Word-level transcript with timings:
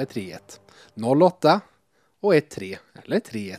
eller 0.00 0.06
3-1. 0.06 0.38
0-8 0.94 1.60
och 2.20 2.34
1-3 2.34 2.76
eller 3.04 3.20
3-1. 3.20 3.58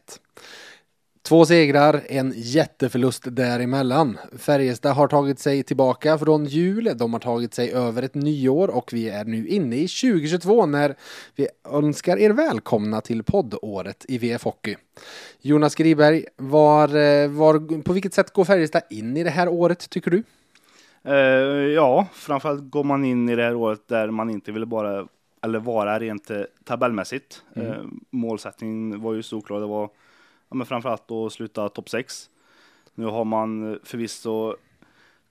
Två 1.24 1.46
segrar, 1.46 2.02
en 2.10 2.34
jätteförlust 2.36 3.24
däremellan. 3.26 4.18
Färjestad 4.38 4.96
har 4.96 5.08
tagit 5.08 5.40
sig 5.40 5.64
tillbaka 5.64 6.18
från 6.18 6.46
jul, 6.46 6.92
de 6.96 7.14
har 7.14 7.20
tagit 7.20 7.54
sig 7.54 7.74
över 7.74 8.04
ett 8.04 8.16
nyår 8.16 8.68
och 8.68 8.94
vi 8.94 9.10
är 9.10 9.26
nu 9.26 9.48
inne 9.48 9.76
i 9.76 9.88
2022 9.88 10.66
när 10.66 10.96
vi 11.36 11.48
önskar 11.72 12.18
er 12.18 12.30
välkomna 12.30 13.02
till 13.02 13.24
poddåret 13.24 14.06
i 14.08 14.18
VF 14.18 14.44
Hockey. 14.44 14.76
Jonas 15.42 15.76
Griberg, 15.76 16.26
var, 16.38 16.88
eh, 16.88 17.30
var, 17.30 17.82
på 17.82 17.94
vilket 17.94 18.14
sätt 18.14 18.34
går 18.34 18.46
Färjestad 18.46 18.82
in 18.90 19.18
i 19.18 19.24
det 19.24 19.30
här 19.30 19.48
året 19.50 19.90
tycker 19.90 20.12
du? 20.12 20.24
Uh, 21.08 21.16
ja, 21.74 22.08
framförallt 22.14 22.72
går 22.72 22.84
man 22.84 23.06
in 23.06 23.30
i 23.30 23.36
det 23.36 23.44
här 23.44 23.56
året 23.56 23.88
där 23.88 24.12
man 24.12 24.30
inte 24.30 24.52
ville 24.52 24.66
bara 24.66 25.08
eller 25.42 25.60
vara 25.60 26.00
rent 26.00 26.30
eh, 26.30 26.42
tabellmässigt. 26.64 27.44
Mm. 27.54 27.68
Uh, 27.68 27.86
målsättningen 28.10 29.02
var 29.02 29.14
ju 29.14 29.24
såklart, 29.24 29.62
det 29.62 29.68
var 29.68 29.90
ja, 30.50 30.56
men 30.56 30.68
framförallt 30.68 31.12
att 31.12 31.34
sluta 31.34 31.70
topp 31.70 31.90
6. 31.90 32.30
Nu 32.96 33.06
har 33.06 33.26
man 33.26 33.80
förvisso 33.84 34.56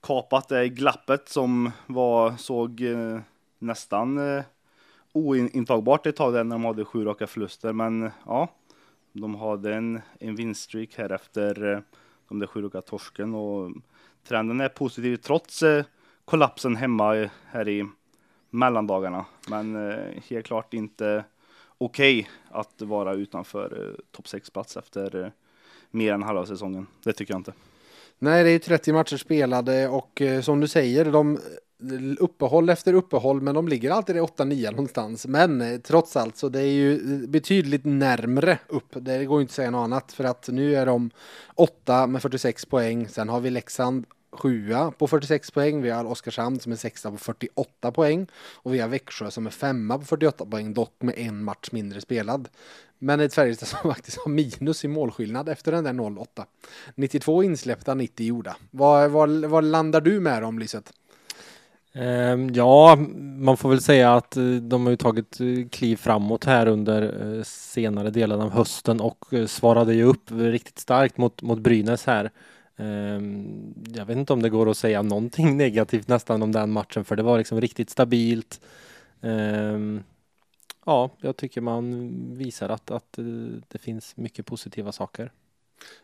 kapat 0.03 0.49
det 0.49 0.69
glappet 0.69 1.29
som 1.29 1.71
var, 1.87 2.37
såg 2.37 2.81
eh, 2.81 3.21
nästan 3.59 4.37
eh, 4.37 4.45
ointagbart 5.13 6.07
ett 6.07 6.17
tag 6.17 6.33
där 6.33 6.45
när 6.45 6.57
de 6.57 6.65
hade 6.65 6.85
sju 6.85 7.05
raka 7.05 7.27
förluster. 7.27 7.73
Men 7.73 8.11
ja, 8.27 8.49
de 9.13 9.35
hade 9.35 9.75
en, 9.75 10.01
en 10.21 10.37
vinststreak 10.37 10.95
här 10.97 11.13
efter 11.13 11.73
eh, 11.73 11.81
de 12.29 12.39
där 12.39 12.47
sju 12.47 12.63
raka 12.63 12.81
torsken 12.81 13.35
och 13.35 13.73
trenden 14.29 14.61
är 14.61 14.69
positiv 14.69 15.17
trots 15.17 15.63
eh, 15.63 15.85
kollapsen 16.25 16.77
hemma 16.77 17.29
här 17.47 17.69
i 17.69 17.87
mellandagarna. 18.51 19.25
Men 19.49 19.91
eh, 19.91 20.23
helt 20.29 20.47
klart 20.47 20.75
inte 20.75 21.25
okej 21.79 22.21
okay 22.21 22.33
att 22.51 22.83
vara 22.83 23.15
utanför 23.15 23.89
eh, 23.89 24.05
topp 24.11 24.27
6-plats 24.27 24.77
efter 24.77 25.25
eh, 25.25 25.31
mer 25.91 26.13
än 26.13 26.23
halva 26.23 26.47
säsongen. 26.47 26.87
Det 27.05 27.13
tycker 27.13 27.35
jag 27.35 27.41
inte. 27.41 27.53
Nej, 28.19 28.45
det 28.45 28.51
är 28.51 28.59
30 28.59 28.93
matcher 28.93 29.17
spelade 29.17 29.89
och 29.89 30.21
eh, 30.21 30.41
som 30.41 30.61
du 30.61 30.69
säger, 30.69 31.05
de 31.05 31.35
eh, 31.37 31.41
uppehåll 32.19 32.69
efter 32.69 32.95
uppehåll, 32.95 33.41
men 33.41 33.55
de 33.55 33.69
ligger 33.69 33.91
alltid 33.91 34.17
i 34.17 34.21
8-9 34.21 34.71
någonstans. 34.71 35.27
Men 35.27 35.61
eh, 35.61 35.81
trots 35.81 36.17
allt 36.17 36.37
så 36.37 36.49
det 36.49 36.61
är 36.61 36.73
ju 36.73 36.95
eh, 36.95 37.29
betydligt 37.29 37.85
närmre 37.85 38.59
upp. 38.69 38.89
Det 38.93 39.25
går 39.25 39.41
inte 39.41 39.51
att 39.51 39.55
säga 39.55 39.71
något 39.71 39.85
annat 39.85 40.13
för 40.13 40.25
att 40.25 40.49
nu 40.49 40.75
är 40.75 40.87
de 40.87 41.11
8 41.55 42.07
med 42.07 42.23
46 42.23 42.67
poäng. 42.67 43.09
Sen 43.09 43.29
har 43.29 43.41
vi 43.41 43.51
Leksand 43.51 44.07
sjua 44.33 44.91
på 44.91 45.07
46 45.07 45.51
poäng. 45.51 45.83
Vi 45.83 45.91
har 45.91 46.05
Oskarshamn 46.05 46.61
som 46.61 46.73
är 46.73 46.77
sexa 46.77 47.11
på 47.11 47.17
48 47.17 47.93
poäng. 47.93 48.27
Och 48.35 48.75
vi 48.75 48.81
har 48.81 48.89
Växjö 48.89 49.31
som 49.31 49.47
är 49.47 49.51
femma 49.51 49.99
på 49.99 50.05
48 50.05 50.47
poäng, 50.47 50.75
dock 50.75 50.95
med 50.99 51.15
en 51.19 51.45
match 51.45 51.69
mindre 51.73 52.01
spelad. 52.01 52.49
Men 52.99 53.21
ett 53.21 53.35
Färjestad 53.35 53.69
som 53.69 53.79
faktiskt 53.95 54.19
har 54.19 54.31
minus 54.31 54.85
i 54.85 54.89
målskillnad 54.89 55.49
efter 55.49 55.73
den 55.73 55.85
där 55.85 55.93
0-8. 55.93 56.27
92 56.95 57.43
insläppta, 57.43 57.95
90 57.95 58.27
gjorda. 58.27 58.57
Vad, 58.71 59.11
vad, 59.11 59.45
vad 59.45 59.65
landar 59.65 60.01
du 60.01 60.21
med 60.21 60.45
om 60.45 60.59
Lisette? 60.59 60.93
Ehm, 61.93 62.51
ja, 62.55 62.97
man 63.19 63.57
får 63.57 63.69
väl 63.69 63.81
säga 63.81 64.15
att 64.15 64.37
eh, 64.37 64.45
de 64.45 64.85
har 64.85 64.91
ju 64.91 64.97
tagit 64.97 65.41
eh, 65.41 65.69
kliv 65.71 65.97
framåt 65.97 66.45
här 66.45 66.67
under 66.67 67.03
eh, 67.03 67.43
senare 67.45 68.11
delen 68.11 68.41
av 68.41 68.51
hösten 68.51 69.01
och 69.01 69.25
svarade 69.47 69.95
ju 69.95 70.05
upp 70.05 70.31
riktigt 70.31 70.79
starkt 70.79 71.17
mot, 71.17 71.43
mot 71.43 71.59
Brynäs 71.59 72.07
här. 72.07 72.31
Ehm, 72.81 73.75
jag 73.95 74.05
vet 74.05 74.17
inte 74.17 74.33
om 74.33 74.43
det 74.43 74.51
går 74.51 74.71
att 74.71 74.77
säga 74.77 75.03
någonting 75.03 75.57
negativt 75.57 76.09
nästan 76.09 76.43
om 76.43 76.53
den 76.53 76.71
matchen 76.71 77.05
för 77.05 77.17
det 77.17 77.23
var 77.23 77.39
liksom 77.39 77.61
riktigt 77.61 77.91
stabilt. 77.91 78.61
Ehm, 79.23 80.03
ja, 80.87 81.11
jag 81.21 81.37
tycker 81.37 81.61
man 81.61 82.11
visar 82.37 82.69
att, 82.69 82.91
att 82.91 83.19
eh, 83.19 83.25
det 83.69 83.79
finns 83.79 84.17
mycket 84.17 84.47
positiva 84.47 84.93
saker. 84.93 85.33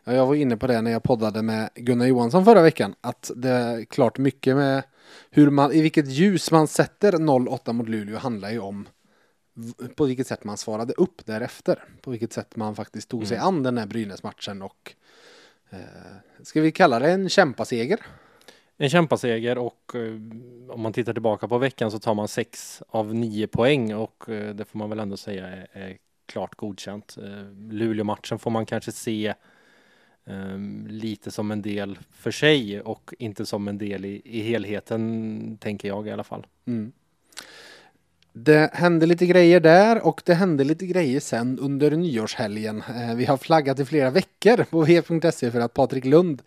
Ja, 0.04 0.12
jag 0.12 0.26
var 0.26 0.34
inne 0.34 0.56
på 0.56 0.66
det 0.66 0.82
när 0.82 0.90
jag 0.90 1.02
poddade 1.02 1.42
med 1.42 1.70
Gunnar 1.74 2.06
Johansson 2.06 2.44
förra 2.44 2.62
veckan. 2.62 2.94
Att 3.00 3.30
det 3.36 3.50
är 3.50 3.84
klart 3.84 4.18
mycket 4.18 4.56
med 4.56 4.82
hur 5.30 5.50
man, 5.50 5.72
i 5.72 5.82
vilket 5.82 6.08
ljus 6.08 6.50
man 6.50 6.68
sätter 6.68 7.12
0-8 7.12 7.72
mot 7.72 7.88
Luleå 7.88 8.18
handlar 8.18 8.50
ju 8.50 8.58
om 8.58 8.88
på 9.94 10.04
vilket 10.04 10.26
sätt 10.26 10.44
man 10.44 10.56
svarade 10.56 10.92
upp 10.92 11.26
därefter. 11.26 11.84
På 12.00 12.10
vilket 12.10 12.32
sätt 12.32 12.56
man 12.56 12.74
faktiskt 12.74 13.08
tog 13.08 13.26
sig 13.26 13.36
mm. 13.36 13.48
an 13.48 13.62
den 13.62 13.78
här 13.78 13.86
Brynäs-matchen 13.86 14.62
och 14.62 14.94
ska 16.42 16.60
vi 16.60 16.72
kalla 16.72 16.98
det 16.98 17.10
en 17.10 17.28
kämpaseger? 17.28 18.00
En 18.78 18.90
kämpaseger 18.90 19.58
och 19.58 19.92
eh, 19.94 20.14
om 20.70 20.80
man 20.80 20.92
tittar 20.92 21.12
tillbaka 21.12 21.48
på 21.48 21.58
veckan 21.58 21.90
så 21.90 21.98
tar 21.98 22.14
man 22.14 22.28
sex 22.28 22.82
av 22.88 23.14
nio 23.14 23.46
poäng 23.46 23.94
och 23.94 24.28
eh, 24.28 24.54
det 24.54 24.64
får 24.64 24.78
man 24.78 24.90
väl 24.90 24.98
ändå 24.98 25.16
säga 25.16 25.46
är, 25.46 25.68
är 25.72 25.96
klart 26.26 26.54
godkänt. 26.56 27.16
Luleå-matchen 27.70 28.38
får 28.38 28.50
man 28.50 28.66
kanske 28.66 28.92
se 28.92 29.34
um, 30.24 30.86
lite 30.86 31.30
som 31.30 31.50
en 31.50 31.62
del 31.62 31.98
för 32.12 32.30
sig 32.30 32.80
och 32.80 33.14
inte 33.18 33.46
som 33.46 33.68
en 33.68 33.78
del 33.78 34.04
i, 34.04 34.22
i 34.24 34.40
helheten, 34.40 35.58
tänker 35.60 35.88
jag 35.88 36.08
i 36.08 36.10
alla 36.10 36.24
fall. 36.24 36.46
Mm. 36.64 36.92
Det 38.38 38.70
hände 38.72 39.06
lite 39.06 39.26
grejer 39.26 39.60
där 39.60 40.06
och 40.06 40.22
det 40.24 40.34
hände 40.34 40.64
lite 40.64 40.86
grejer 40.86 41.20
sen 41.20 41.58
under 41.58 41.90
nyårshelgen. 41.90 42.82
Eh, 42.88 43.14
vi 43.14 43.24
har 43.24 43.36
flaggat 43.36 43.80
i 43.80 43.84
flera 43.84 44.10
veckor 44.10 44.64
på 44.64 44.80
v.se 44.82 45.50
för 45.50 45.60
att 45.60 45.74
Patrik 45.74 46.04
Lund 46.04 46.42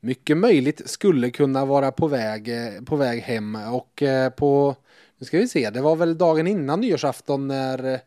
mycket 0.00 0.36
möjligt 0.36 0.90
skulle 0.90 1.30
kunna 1.30 1.64
vara 1.64 1.92
på 1.92 2.06
väg, 2.06 2.48
eh, 2.48 2.82
på 2.84 2.96
väg 2.96 3.22
hem 3.22 3.54
och 3.54 4.02
eh, 4.02 4.30
på, 4.30 4.76
nu 5.18 5.26
ska 5.26 5.38
vi 5.38 5.48
se, 5.48 5.70
det 5.70 5.80
var 5.80 5.96
väl 5.96 6.18
dagen 6.18 6.46
innan 6.46 6.80
nyårsafton 6.80 7.48
när 7.48 8.00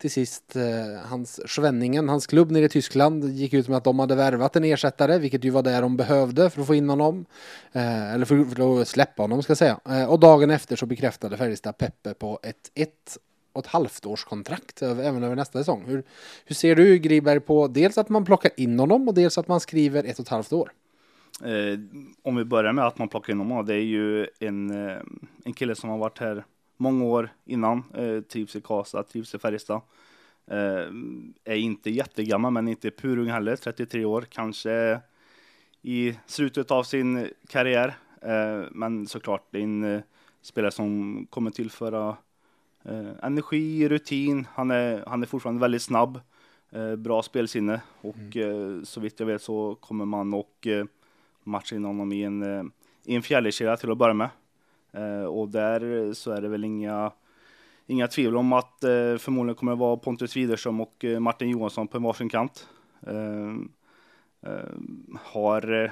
till 0.00 0.10
sist 0.10 0.56
eh, 0.56 1.08
hans 1.08 1.40
Schwenningen, 1.46 2.08
hans 2.08 2.26
klubb 2.26 2.50
nere 2.50 2.64
i 2.64 2.68
Tyskland, 2.68 3.24
gick 3.24 3.54
ut 3.54 3.68
med 3.68 3.76
att 3.76 3.84
de 3.84 3.98
hade 3.98 4.14
värvat 4.14 4.56
en 4.56 4.64
ersättare, 4.64 5.18
vilket 5.18 5.44
ju 5.44 5.50
var 5.50 5.62
det 5.62 5.80
de 5.80 5.96
behövde 5.96 6.50
för 6.50 6.60
att 6.60 6.66
få 6.66 6.74
in 6.74 6.88
honom. 6.88 7.26
Eh, 7.72 8.14
eller 8.14 8.24
för, 8.24 8.44
för, 8.44 8.80
att 8.80 8.88
släppa 8.88 9.22
honom 9.22 9.42
ska 9.42 9.50
jag 9.50 9.58
säga. 9.58 9.80
Eh, 9.88 10.10
och 10.10 10.20
dagen 10.20 10.50
efter 10.50 10.76
så 10.76 10.86
bekräftade 10.86 11.36
Färjestad 11.36 11.78
Peppe 11.78 12.14
på 12.14 12.40
ett 12.42 12.70
ett 12.74 13.18
och 13.52 13.64
ett 13.64 13.70
halvt 13.70 14.06
års 14.06 14.24
kontrakt 14.24 14.82
även 14.82 15.22
över 15.22 15.36
nästa 15.36 15.58
säsong. 15.58 15.84
Hur, 15.86 16.02
hur 16.44 16.54
ser 16.54 16.76
du 16.76 16.98
Griberg 16.98 17.40
på 17.40 17.68
dels 17.68 17.98
att 17.98 18.08
man 18.08 18.24
plockar 18.24 18.50
in 18.56 18.78
honom 18.78 19.08
och 19.08 19.14
dels 19.14 19.38
att 19.38 19.48
man 19.48 19.60
skriver 19.60 20.04
ett 20.04 20.18
och 20.18 20.24
ett 20.24 20.28
halvt 20.28 20.52
år? 20.52 20.72
Eh, 21.44 21.78
om 22.22 22.36
vi 22.36 22.44
börjar 22.44 22.72
med 22.72 22.86
att 22.86 22.98
man 22.98 23.08
plockar 23.08 23.32
in 23.32 23.38
honom, 23.38 23.66
det 23.66 23.74
är 23.74 23.84
ju 23.84 24.26
en, 24.38 24.70
eh, 24.70 24.96
en 25.44 25.52
kille 25.52 25.74
som 25.74 25.90
har 25.90 25.98
varit 25.98 26.18
här 26.18 26.44
många 26.80 27.04
år 27.04 27.30
innan. 27.44 27.82
Eh, 27.94 28.20
trivs 28.20 28.56
i 28.56 28.60
Karlstad, 28.60 29.02
trivs 29.02 29.34
i 29.34 29.38
Färjestad. 29.38 29.80
Eh, 30.46 30.86
är 31.44 31.56
inte 31.56 31.90
jättegammal, 31.90 32.52
men 32.52 32.68
inte 32.68 32.90
purung 32.90 33.30
heller. 33.30 33.56
33 33.56 34.04
år, 34.04 34.22
kanske 34.22 35.00
i 35.82 36.18
slutet 36.26 36.70
av 36.70 36.82
sin 36.82 37.28
karriär. 37.48 37.96
Eh, 38.22 38.64
men 38.70 39.06
såklart, 39.06 39.46
det 39.50 39.58
är 39.58 39.62
en 39.62 39.84
eh, 39.84 40.00
spelare 40.42 40.70
som 40.70 41.26
kommer 41.30 41.50
tillföra 41.50 42.16
eh, 42.84 43.10
energi, 43.22 43.88
rutin. 43.88 44.46
Han 44.52 44.70
är, 44.70 45.04
han 45.06 45.22
är 45.22 45.26
fortfarande 45.26 45.60
väldigt 45.60 45.82
snabb. 45.82 46.20
Eh, 46.70 46.96
bra 46.96 47.22
spelsinne 47.22 47.80
och 48.00 48.36
mm. 48.36 48.84
så 48.84 49.00
vitt 49.00 49.20
jag 49.20 49.26
vet 49.26 49.42
så 49.42 49.74
kommer 49.74 50.04
man 50.04 50.34
och 50.34 50.66
matcha 51.44 51.76
in 51.76 51.84
honom 51.84 52.12
i 52.12 52.22
en, 52.22 52.72
i 53.04 53.14
en 53.14 53.22
fjärdekedja 53.22 53.76
till 53.76 53.90
att 53.90 53.98
börja 53.98 54.14
med. 54.14 54.28
Eh, 54.92 55.24
och 55.24 55.48
där 55.48 56.12
så 56.12 56.30
är 56.30 56.42
det 56.42 56.48
väl 56.48 56.64
inga, 56.64 57.12
inga 57.86 58.08
tvivel 58.08 58.36
om 58.36 58.52
att 58.52 58.84
eh, 58.84 59.16
förmodligen 59.16 59.54
kommer 59.54 59.72
det 59.72 59.78
vara 59.78 59.96
Pontus 59.96 60.36
Widerström 60.36 60.80
och 60.80 61.04
eh, 61.04 61.20
Martin 61.20 61.50
Johansson 61.50 61.88
på 61.88 61.98
varsin 61.98 62.28
kant. 62.28 62.68
Eh, 63.06 63.50
eh, 64.50 64.68
har 65.20 65.84
eh, 65.84 65.90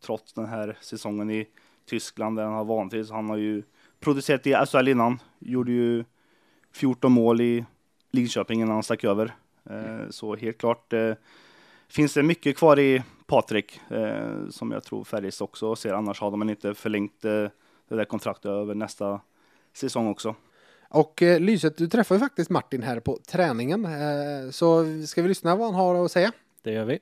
trots 0.00 0.32
den 0.32 0.46
här 0.46 0.76
säsongen 0.80 1.30
i 1.30 1.48
Tyskland 1.86 2.36
där 2.36 2.44
han 2.44 2.54
har 2.54 2.64
vantrivts, 2.64 3.10
han 3.10 3.30
har 3.30 3.36
ju 3.36 3.62
producerat 4.00 4.46
i 4.46 4.54
SHL 4.66 4.88
innan, 4.88 5.18
gjorde 5.38 5.72
ju 5.72 6.04
14 6.72 7.12
mål 7.12 7.40
i 7.40 7.64
Linköping 8.10 8.60
innan 8.60 8.74
han 8.74 8.82
stack 8.82 9.04
över. 9.04 9.34
Så 10.10 10.36
helt 10.36 10.58
klart 10.58 10.92
finns 11.88 12.14
det 12.14 12.22
mycket 12.22 12.56
kvar 12.56 12.78
i 12.78 13.02
Patrik 13.26 13.80
som 14.50 14.70
jag 14.70 14.84
tror 14.84 15.04
Färjestad 15.04 15.44
också 15.44 15.76
ser, 15.76 15.92
annars 15.92 16.20
hade 16.20 16.36
man 16.36 16.50
inte 16.50 16.74
förlängt 16.74 17.24
det 17.88 17.96
där 17.96 18.04
kontraktet 18.04 18.46
över 18.46 18.74
nästa 18.74 19.20
säsong 19.72 20.08
också. 20.08 20.34
Och 20.88 21.22
eh, 21.22 21.40
Lyset, 21.40 21.76
du 21.76 21.88
träffar 21.88 22.14
ju 22.14 22.18
faktiskt 22.18 22.50
Martin 22.50 22.82
här 22.82 23.00
på 23.00 23.18
träningen. 23.26 23.84
Eh, 23.84 24.50
så 24.50 24.84
ska 25.06 25.22
vi 25.22 25.28
lyssna 25.28 25.56
vad 25.56 25.66
han 25.66 25.74
har 25.74 26.04
att 26.04 26.12
säga? 26.12 26.32
Det 26.62 26.72
gör 26.72 26.84
vi. 26.84 26.98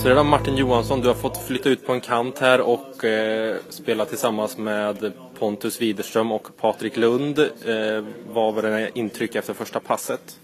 Så 0.00 0.08
det 0.08 0.12
är 0.12 0.16
då 0.16 0.24
Martin 0.24 0.56
Johansson, 0.56 1.00
du 1.00 1.08
har 1.08 1.14
fått 1.14 1.36
flytta 1.36 1.68
ut 1.68 1.86
på 1.86 1.92
en 1.92 2.00
kant 2.00 2.38
här 2.38 2.60
och 2.60 3.04
eh, 3.04 3.56
spela 3.68 4.04
tillsammans 4.04 4.58
med 4.58 5.12
Pontus 5.38 5.80
Widerström 5.80 6.32
och 6.32 6.56
Patrik 6.60 6.96
Lund. 6.96 7.38
Eh, 7.38 8.04
vad 8.28 8.54
var 8.54 8.62
dina 8.62 8.88
intryck 8.88 9.34
efter 9.34 9.54
första 9.54 9.80
passet? 9.80 10.38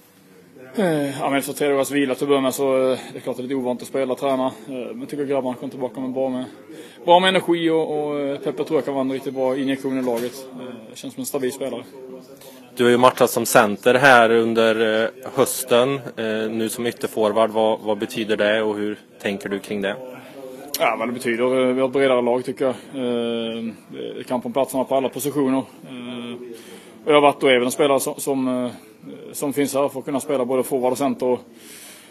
Eh, 0.78 1.19
ja, 1.20 1.31
men 1.31 1.38
efter 1.38 1.52
tre 1.52 1.69
dagars 1.69 1.90
vila 1.90 2.14
till 2.14 2.25
att 2.25 2.28
börja 2.28 2.40
med 2.40 2.55
så 2.55 2.76
eh, 2.76 2.99
det 3.12 3.19
är 3.19 3.20
klart 3.20 3.32
att 3.32 3.37
det 3.37 3.40
är 3.40 3.43
lite 3.43 3.55
ovant 3.55 3.82
att 3.82 3.88
spela 3.88 4.12
och 4.12 4.19
träna. 4.19 4.46
Eh, 4.46 4.52
men 4.69 5.00
jag 5.00 5.08
tycker 5.08 5.25
grabbarna 5.25 5.56
kom 5.56 5.70
tillbaka 5.70 6.00
med 6.00 6.11
bra 6.11 6.28
med, 6.28 6.44
bra 7.05 7.20
med 7.20 7.28
energi 7.28 7.70
och, 7.70 7.99
och 7.99 8.44
Peppe 8.44 8.64
tror 8.64 8.78
jag 8.78 8.84
kan 8.84 8.94
vara 8.94 9.05
en 9.05 9.12
riktigt 9.12 9.34
bra 9.34 9.56
injektion 9.56 9.99
i 9.99 10.02
laget. 10.02 10.32
Känns 10.94 11.14
som 11.14 11.20
en 11.20 11.26
stabil 11.26 11.52
spelare. 11.52 11.82
Du 12.76 12.84
har 12.84 12.90
ju 12.90 12.96
matchat 12.96 13.31
som 13.31 13.46
center 13.46 13.94
här 13.94 14.31
under 14.31 15.11
hösten, 15.37 16.00
nu 16.58 16.69
som 16.69 16.87
ytterforward. 16.87 17.50
Vad, 17.50 17.81
vad 17.81 17.99
betyder 17.99 18.37
det 18.37 18.62
och 18.62 18.76
hur 18.76 18.99
tänker 19.23 19.49
du 19.49 19.58
kring 19.58 19.82
det? 19.82 19.96
Ja, 20.81 20.96
vad 20.99 21.08
det 21.08 21.12
betyder. 21.12 21.44
eh, 21.69 21.75
Vi 21.75 21.81
har 21.81 21.87
ett 21.88 21.93
bredare 21.93 22.23
lag 22.23 22.44
tycker 22.44 22.64
jag. 22.64 22.75
Eh, 22.75 23.64
Det 23.93 24.19
är 24.20 24.23
kamp 24.23 24.46
om 24.46 24.52
platserna 24.52 24.84
på 24.84 24.94
alla 24.96 25.08
positioner. 25.08 25.62
Jag 27.06 27.14
har 27.14 27.20
varit 27.20 27.43
och 27.43 27.50
är 27.50 27.55
väl 27.55 27.64
en 27.64 27.70
spelare 27.70 28.00
som, 28.00 28.14
som, 28.17 28.70
Eh, 29.06 29.32
som 29.32 29.53
finns 29.53 29.75
här 29.75 29.88
för 29.88 29.99
att 29.99 30.05
kunna 30.05 30.20
spela 30.20 30.44
både 30.44 30.62
forward 30.62 30.93
och 30.93 30.99
center 30.99 31.26
och, 31.26 31.41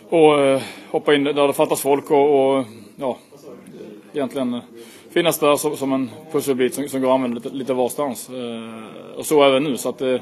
och 0.09 0.39
eh, 0.45 0.61
hoppa 0.91 1.15
in 1.15 1.23
där 1.23 1.47
det 1.47 1.53
fattas 1.53 1.81
folk 1.81 2.11
och, 2.11 2.57
och 2.57 2.65
ja, 2.95 3.17
egentligen 4.13 4.61
finnas 5.09 5.39
där 5.39 5.55
som, 5.55 5.77
som 5.77 5.93
en 5.93 6.09
pusselbit 6.31 6.73
som, 6.75 6.87
som 6.87 7.01
går 7.01 7.09
att 7.09 7.15
använda 7.15 7.35
lite, 7.35 7.49
lite 7.55 7.73
varstans. 7.73 8.29
Eh, 8.29 9.17
Och 9.17 9.25
så 9.25 9.43
även 9.43 9.63
nu 9.63 9.77
så 9.77 9.89
att 9.89 9.97
det, 9.97 10.21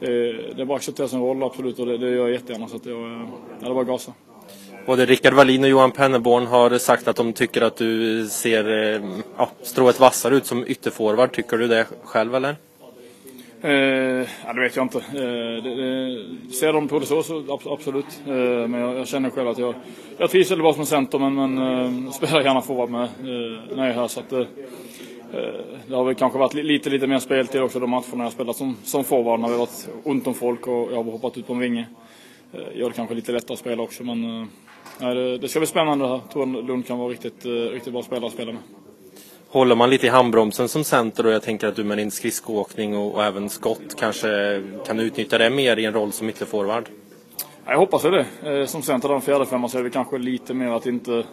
det, 0.00 0.32
det 0.32 0.62
är 0.62 0.64
bara 0.64 0.74
att 0.74 0.80
acceptera 0.80 1.08
sin 1.08 1.20
roll 1.20 1.42
absolut 1.42 1.78
och 1.78 1.86
det, 1.86 1.98
det 1.98 2.10
gör 2.10 2.16
jag 2.16 2.30
jättegärna 2.30 2.68
så 2.68 2.76
att 2.76 2.86
jag, 2.86 3.00
ja, 3.00 3.26
det 3.60 3.66
är 3.66 3.70
bara 3.70 3.80
att 3.80 3.86
gasa. 3.86 4.12
Både 4.86 5.06
Rickard 5.06 5.34
Wallin 5.34 5.64
och 5.64 5.70
Johan 5.70 5.90
Penneborn 5.92 6.46
har 6.46 6.78
sagt 6.78 7.08
att 7.08 7.16
de 7.16 7.32
tycker 7.32 7.62
att 7.62 7.76
du 7.76 8.26
ser 8.26 8.94
eh, 8.94 9.02
ja, 9.36 9.50
strået 9.62 10.00
vassare 10.00 10.34
ut 10.36 10.46
som 10.46 10.64
ytterforward. 10.66 11.32
Tycker 11.32 11.56
du 11.56 11.68
det 11.68 11.86
själv 12.04 12.34
eller? 12.34 12.56
Eh, 13.62 13.70
ja, 14.46 14.52
det 14.54 14.60
vet 14.60 14.76
jag 14.76 14.84
inte. 14.84 14.98
Eh, 14.98 15.62
det, 15.62 15.74
det, 15.74 16.52
ser 16.52 16.72
de 16.72 16.88
på 16.88 16.98
det 16.98 17.06
så, 17.06 17.22
så 17.22 17.38
ab- 17.38 17.66
absolut. 17.72 18.20
Eh, 18.26 18.32
men 18.68 18.74
jag, 18.74 18.96
jag 18.98 19.08
känner 19.08 19.30
själv 19.30 19.48
att 19.48 19.58
jag, 19.58 19.74
jag 20.18 20.30
trivs 20.30 20.50
väldigt 20.50 20.62
bra 20.64 20.72
som 20.74 20.86
center 20.86 21.18
men, 21.18 21.34
men 21.34 21.58
eh, 22.06 22.10
spelar 22.10 22.40
gärna 22.42 22.60
forward 22.60 22.90
med 22.90 23.02
eh, 23.02 23.76
när 23.76 23.86
jag 23.86 23.88
är 23.88 23.92
här. 23.92 24.08
Så 24.08 24.20
att, 24.20 24.32
eh, 24.32 24.38
eh, 24.38 24.46
det 25.88 25.94
har 25.94 26.04
väl 26.04 26.14
kanske 26.14 26.38
varit 26.38 26.54
lite, 26.54 26.90
lite 26.90 27.06
mer 27.06 27.18
speltid 27.18 27.62
också 27.62 27.80
de 27.80 27.90
matcherna 27.90 28.24
jag 28.24 28.32
spelat 28.32 28.56
som, 28.56 28.76
som 28.84 29.04
forward 29.04 29.40
när 29.40 29.48
det 29.48 29.54
har 29.54 29.58
varit 29.58 29.88
ont 30.04 30.26
om 30.26 30.34
folk 30.34 30.66
och 30.66 30.88
jag 30.92 30.96
har 30.96 31.04
hoppat 31.04 31.38
ut 31.38 31.46
på 31.46 31.52
en 31.52 31.58
vinge. 31.58 31.86
Eh, 32.52 32.78
gör 32.78 32.88
det 32.88 32.94
kanske 32.96 33.14
lite 33.14 33.32
lättare 33.32 33.52
att 33.52 33.58
spela 33.58 33.82
också 33.82 34.04
men 34.04 34.24
eh, 35.00 35.08
det, 35.14 35.38
det 35.38 35.48
ska 35.48 35.60
bli 35.60 35.66
spännande 35.66 36.04
här. 36.06 36.12
Jag 36.14 36.30
tror 36.30 36.62
Lund 36.62 36.86
kan 36.86 36.98
vara 36.98 37.08
riktigt, 37.08 37.44
eh, 37.44 37.50
riktigt 37.50 37.92
bra 37.92 38.02
spelare 38.02 38.26
att 38.26 38.32
spela 38.32 38.52
med. 38.52 38.62
Håller 39.52 39.74
man 39.74 39.90
lite 39.90 40.06
i 40.06 40.10
handbromsen 40.10 40.68
som 40.68 40.84
center 40.84 41.26
och 41.26 41.32
jag 41.32 41.42
tänker 41.42 41.66
att 41.66 41.76
du 41.76 41.84
med 41.84 41.98
din 41.98 42.10
skridskoåkning 42.10 42.96
och, 42.96 43.14
och 43.14 43.24
även 43.24 43.48
skott 43.48 43.96
kanske 43.98 44.62
kan 44.86 45.00
utnyttja 45.00 45.38
det 45.38 45.50
mer 45.50 45.76
i 45.76 45.84
en 45.84 45.92
roll 45.92 46.12
som 46.12 46.28
ytterforward? 46.28 46.88
Jag 47.66 47.78
hoppas 47.78 48.02
det. 48.02 48.26
Eh, 48.42 48.66
som 48.66 48.82
center 48.82 49.08
den 49.08 49.16
en 49.16 49.22
fjärde 49.22 49.46
femma 49.46 49.68
så 49.68 49.78
är 49.78 49.82
det 49.82 49.90
kanske 49.90 50.18
lite 50.18 50.54
mer 50.54 50.68
att 50.68 50.86
inte 50.86 51.24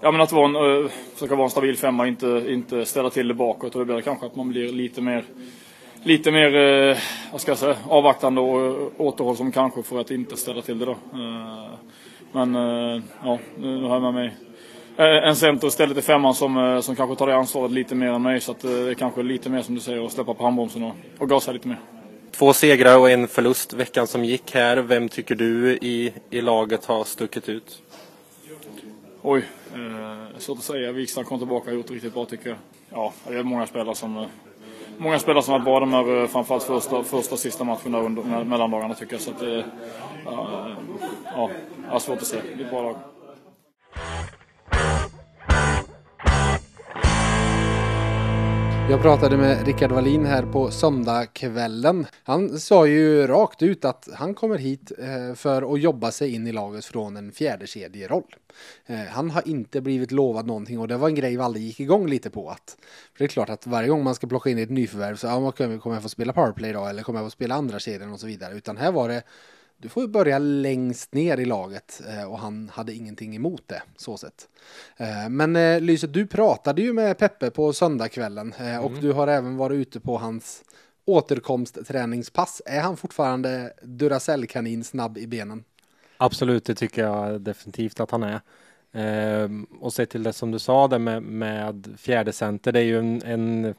Ja 0.00 0.10
men 0.10 0.20
att 0.20 0.32
vara 0.32 0.44
en, 0.44 0.84
eh, 0.84 0.90
försöka 1.14 1.34
vara 1.34 1.44
en 1.44 1.50
stabil 1.50 1.76
femma, 1.76 2.06
inte, 2.06 2.44
inte 2.48 2.84
ställa 2.84 3.10
till 3.10 3.28
det 3.28 3.34
bakåt. 3.34 3.74
Och 3.74 3.78
det 3.80 3.84
blir 3.84 4.00
kanske 4.00 4.26
att 4.26 4.36
man 4.36 4.48
blir 4.48 4.72
lite 4.72 5.00
mer 5.00 5.24
Lite 6.02 6.30
mer, 6.32 6.54
eh, 6.56 6.96
vad 7.32 7.40
ska 7.40 7.50
jag 7.50 7.58
säga, 7.58 7.76
avvaktande 7.88 8.40
och 8.40 8.60
eh, 8.60 8.86
återhållsam 8.96 9.52
kanske 9.52 9.82
för 9.82 10.00
att 10.00 10.10
inte 10.10 10.36
ställa 10.36 10.62
till 10.62 10.78
det 10.78 10.84
då. 10.84 10.92
Eh, 10.92 11.70
Men 12.32 12.54
eh, 12.54 13.02
ja, 13.24 13.38
nu 13.58 13.82
har 13.82 13.94
jag 13.94 14.02
med 14.02 14.14
mig 14.14 14.36
en 14.96 15.36
center 15.36 15.68
istället 15.68 15.98
i 15.98 16.02
femman 16.02 16.34
som, 16.34 16.56
eh, 16.56 16.80
som 16.80 16.96
kanske 16.96 17.16
tar 17.16 17.26
det 17.26 17.36
ansvaret 17.36 17.70
lite 17.72 17.94
mer 17.94 18.08
än 18.08 18.22
mig. 18.22 18.40
Så 18.40 18.52
att 18.52 18.64
eh, 18.64 18.70
det 18.70 18.90
är 18.90 18.94
kanske 18.94 19.22
lite 19.22 19.50
mer 19.50 19.62
som 19.62 19.74
du 19.74 19.80
säger 19.80 20.06
att 20.06 20.12
släppa 20.12 20.34
på 20.34 20.44
handbromsen 20.44 20.82
och, 20.82 20.94
och 21.18 21.28
gasa 21.28 21.52
lite 21.52 21.68
mer. 21.68 21.78
Två 22.32 22.52
segrar 22.52 22.98
och 22.98 23.10
en 23.10 23.28
förlust 23.28 23.72
veckan 23.72 24.06
som 24.06 24.24
gick 24.24 24.54
här. 24.54 24.76
Vem 24.76 25.08
tycker 25.08 25.34
du 25.34 25.72
i, 25.72 26.12
i 26.30 26.40
laget 26.40 26.84
har 26.84 27.04
stuckit 27.04 27.48
ut? 27.48 27.82
Oj, 29.22 29.44
eh, 29.74 30.38
svårt 30.38 30.58
att 30.58 30.64
säga. 30.64 30.92
Wikstrand 30.92 31.26
kom 31.28 31.38
tillbaka 31.38 31.70
och 31.70 31.76
gjort 31.76 31.90
riktigt 31.90 32.14
bra 32.14 32.24
tycker 32.24 32.48
jag. 32.48 32.58
Ja, 32.90 33.12
det 33.28 33.34
är 33.34 33.42
många 33.42 33.66
spelare 33.66 33.94
som 33.94 34.16
eh, 34.16 34.24
Många 34.98 35.18
spelare 35.18 35.42
som 35.42 35.52
varit 35.52 35.64
bra 35.64 35.80
de 35.80 35.92
här 35.92 36.22
eh, 36.22 36.26
framförallt 36.28 36.62
första, 36.62 37.02
första 37.02 37.34
och 37.34 37.38
sista 37.38 37.64
matcherna 37.64 37.98
under 37.98 38.22
me- 38.22 38.44
mellandagarna 38.44 38.94
tycker 38.94 39.12
jag. 39.12 39.20
Så 39.20 39.30
att, 39.30 39.42
eh, 39.42 39.48
ja, 40.24 40.70
ja, 41.36 41.50
ja, 41.90 42.00
svårt 42.00 42.18
att 42.18 42.26
säga. 42.26 42.42
Det 42.56 42.62
är 42.62 42.64
ett 42.64 42.70
bra 42.70 42.82
lag. 42.82 42.96
Jag 48.90 49.02
pratade 49.02 49.36
med 49.36 49.66
Rickard 49.66 49.92
Wallin 49.92 50.26
här 50.26 50.42
på 50.42 50.70
söndagskvällen. 50.70 52.06
Han 52.22 52.58
sa 52.60 52.86
ju 52.86 53.26
rakt 53.26 53.62
ut 53.62 53.84
att 53.84 54.08
han 54.14 54.34
kommer 54.34 54.58
hit 54.58 54.92
eh, 54.98 55.34
för 55.34 55.74
att 55.74 55.80
jobba 55.80 56.10
sig 56.10 56.34
in 56.34 56.46
i 56.46 56.52
laget 56.52 56.84
från 56.84 57.16
en 57.16 57.32
fjärdekedjeroll. 57.32 58.36
Eh, 58.86 58.96
han 58.98 59.30
har 59.30 59.48
inte 59.48 59.80
blivit 59.80 60.12
lovad 60.12 60.46
någonting 60.46 60.78
och 60.78 60.88
det 60.88 60.96
var 60.96 61.08
en 61.08 61.14
grej 61.14 61.36
vi 61.36 61.42
aldrig 61.42 61.64
gick 61.64 61.80
igång 61.80 62.06
lite 62.06 62.30
på. 62.30 62.50
Att, 62.50 62.76
för 63.12 63.18
det 63.18 63.24
är 63.24 63.28
klart 63.28 63.50
att 63.50 63.66
varje 63.66 63.88
gång 63.88 64.04
man 64.04 64.14
ska 64.14 64.26
plocka 64.26 64.50
in 64.50 64.58
ett 64.58 64.70
nyförvärv 64.70 65.16
så 65.16 65.26
ja, 65.26 65.40
man 65.40 65.52
kommer 65.52 65.94
jag 65.94 66.02
få 66.02 66.08
spela 66.08 66.32
powerplay 66.32 66.72
då 66.72 66.86
eller 66.86 67.02
kommer 67.02 67.18
jag 67.20 67.26
få 67.26 67.30
spela 67.30 67.54
andra 67.54 67.78
kedjan 67.78 68.12
och 68.12 68.20
så 68.20 68.26
vidare. 68.26 68.54
Utan 68.54 68.76
här 68.76 68.92
var 68.92 69.08
det 69.08 69.22
du 69.78 69.88
får 69.88 70.06
börja 70.06 70.38
längst 70.38 71.14
ner 71.14 71.40
i 71.40 71.44
laget 71.44 72.02
eh, 72.08 72.24
och 72.24 72.38
han 72.38 72.70
hade 72.74 72.94
ingenting 72.94 73.36
emot 73.36 73.62
det, 73.66 73.82
så 73.96 74.16
sett. 74.16 74.48
Eh, 74.96 75.28
Men 75.28 75.56
eh, 75.56 75.80
Lyset, 75.80 76.12
du 76.12 76.26
pratade 76.26 76.82
ju 76.82 76.92
med 76.92 77.18
Peppe 77.18 77.50
på 77.50 77.72
söndagskvällen 77.72 78.54
och 78.82 78.92
du 79.00 79.12
har 79.12 79.28
även 79.28 79.56
varit 79.56 79.76
ute 79.76 80.00
på 80.00 80.18
hans 80.18 80.64
återkomstträningspass. 81.04 82.62
Är 82.66 82.80
han 82.80 82.96
fortfarande 82.96 83.72
Duracell-kanin 83.82 84.84
snabb 84.84 85.18
i 85.18 85.26
benen? 85.26 85.64
Absolut, 86.16 86.64
det 86.64 86.74
tycker 86.74 87.02
jag 87.02 87.40
definitivt 87.40 88.00
att 88.00 88.10
han 88.10 88.22
är. 88.22 88.40
Ehm, 88.92 89.66
och 89.80 89.92
sett 89.92 90.10
till 90.10 90.22
det 90.22 90.32
som 90.32 90.50
du 90.50 90.58
sa 90.58 90.88
där 90.88 90.98
med, 90.98 91.22
med 91.22 91.94
fjärde 91.98 92.32
center, 92.32 92.72
det 92.72 92.80
är 92.80 92.84
ju 92.84 92.98
en, 92.98 93.22
en, 93.22 93.74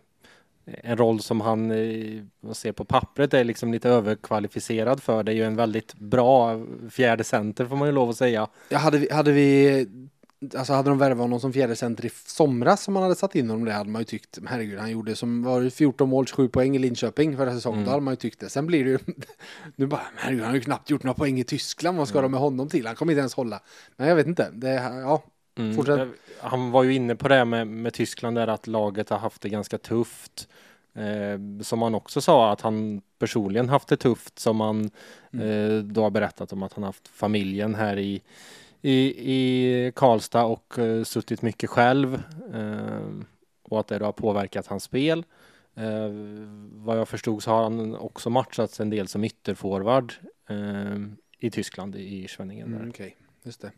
en 0.66 0.98
roll 0.98 1.20
som 1.20 1.42
han, 1.42 1.72
eh, 1.72 2.24
vad 2.40 2.58
ser 2.58 2.72
på 2.72 2.86
pappret, 2.86 3.34
är 3.34 3.44
liksom 3.44 3.72
lite 3.72 3.90
överkvalificerad 3.90 5.04
för. 5.04 5.24
Det 5.24 5.32
är 5.32 5.36
ju 5.36 5.44
en 5.44 5.56
väldigt 5.56 5.94
bra 5.94 6.62
fjärde 6.92 7.24
center 7.24 7.66
får 7.66 7.76
man 7.76 7.88
ju 7.88 7.92
lov 7.92 8.10
att 8.10 8.18
säga. 8.18 8.48
Ja, 8.70 8.78
hade 8.78 8.98
vi, 8.98 9.12
hade 9.12 9.32
vi 9.32 9.88
Alltså 10.58 10.74
hade 10.74 10.90
de 10.90 10.98
värvat 10.98 11.22
honom 11.22 11.40
som 11.40 11.54
fjärde 11.54 11.76
center 11.76 12.06
i 12.06 12.10
somras 12.26 12.84
som 12.84 12.94
man 12.94 13.04
hade 13.04 13.16
satt 13.16 13.36
in 13.36 13.50
honom 13.50 13.66
det 13.66 13.72
hade 13.72 13.90
man 13.90 14.02
ju 14.02 14.06
tyckt 14.06 14.40
herregud 14.46 14.80
han 14.80 14.92
gjorde 14.92 15.16
som 15.16 15.44
var 15.44 15.62
det 15.62 15.72
14 15.72 16.10
mål 16.10 16.26
7 16.26 16.48
poäng 16.48 16.76
i 16.76 16.80
Linköping 16.80 17.38
förra 17.38 17.54
säsongen 17.54 17.86
då 17.86 17.90
hade 17.90 18.02
man 18.02 18.12
ju 18.12 18.16
tyckt 18.16 18.40
det. 18.40 18.50
Sen 18.50 18.68
blir 18.68 18.84
det 18.84 18.90
ju 18.90 19.00
nu 19.76 19.88
bara 19.88 20.02
herregud 20.16 20.42
han 20.42 20.50
har 20.50 20.56
ju 20.56 20.62
knappt 20.62 20.90
gjort 20.90 21.04
några 21.04 21.14
poäng 21.14 21.40
i 21.40 21.44
Tyskland 21.44 21.98
vad 21.98 22.08
ska 22.08 22.22
de 22.22 22.32
med 22.32 22.40
honom 22.40 22.70
till? 22.70 22.88
Han 22.88 22.96
kommer 22.96 23.12
inte 23.12 23.20
ens 23.20 23.34
hålla. 23.34 23.60
Men 23.98 24.08
jag 24.08 24.16
vet 24.16 24.28
inte. 24.28 24.50
Det 24.54 24.74
ja 24.74 25.24
Eh, 25.58 26.08
Han 26.40 26.72
var 26.72 26.84
ju 26.84 26.94
inne 26.94 27.16
på 27.16 27.28
det 27.28 27.46
med, 27.46 27.68
med 27.68 27.94
Tyskland 27.94 28.38
där 28.38 28.48
att 28.48 28.68
laget 28.68 29.10
har 29.10 29.18
haft 29.18 29.42
det 29.42 29.50
ganska 29.50 29.78
tufft. 29.78 30.48
Eh, 30.94 31.62
som 31.62 31.82
han 31.82 31.96
också 31.96 32.22
sa 32.22 32.52
att 32.52 32.62
han 32.62 33.02
personligen 33.20 33.70
haft 33.70 33.88
det 33.88 33.98
tufft 33.98 34.40
som 34.40 34.60
han 34.60 34.86
eh, 35.34 35.78
då 35.84 36.04
har 36.04 36.10
berättat 36.10 36.54
om 36.54 36.64
att 36.64 36.74
han 36.74 36.84
haft 36.84 37.08
familjen 37.08 37.76
här 37.76 37.98
i, 37.98 38.22
i, 38.82 38.98
i 39.34 39.92
Karlstad 39.96 40.44
och 40.44 40.80
eh, 40.80 41.04
suttit 41.04 41.42
mycket 41.42 41.70
själv. 41.70 42.22
Eh, 42.54 43.10
och 43.64 43.80
att 43.80 43.88
det 43.88 44.00
då 44.00 44.06
har 44.06 44.12
påverkat 44.12 44.68
hans 44.68 44.84
spel. 44.84 45.24
Eh, 45.76 46.10
vad 46.72 47.00
jag 47.00 47.08
förstod 47.08 47.44
så 47.44 47.52
har 47.52 47.64
han 47.64 47.96
också 47.96 48.30
matchats 48.30 48.80
en 48.80 48.90
del 48.90 49.08
som 49.08 49.24
ytterforward 49.24 50.14
eh, 50.50 50.96
i 51.40 51.52
Tyskland 51.52 51.96
i 51.96 52.28
Schwenningen. 52.28 52.72
Där. 52.72 52.78
Mm, 52.78 52.90
Okej, 52.90 53.18
just 53.46 53.62
det. 53.62 53.72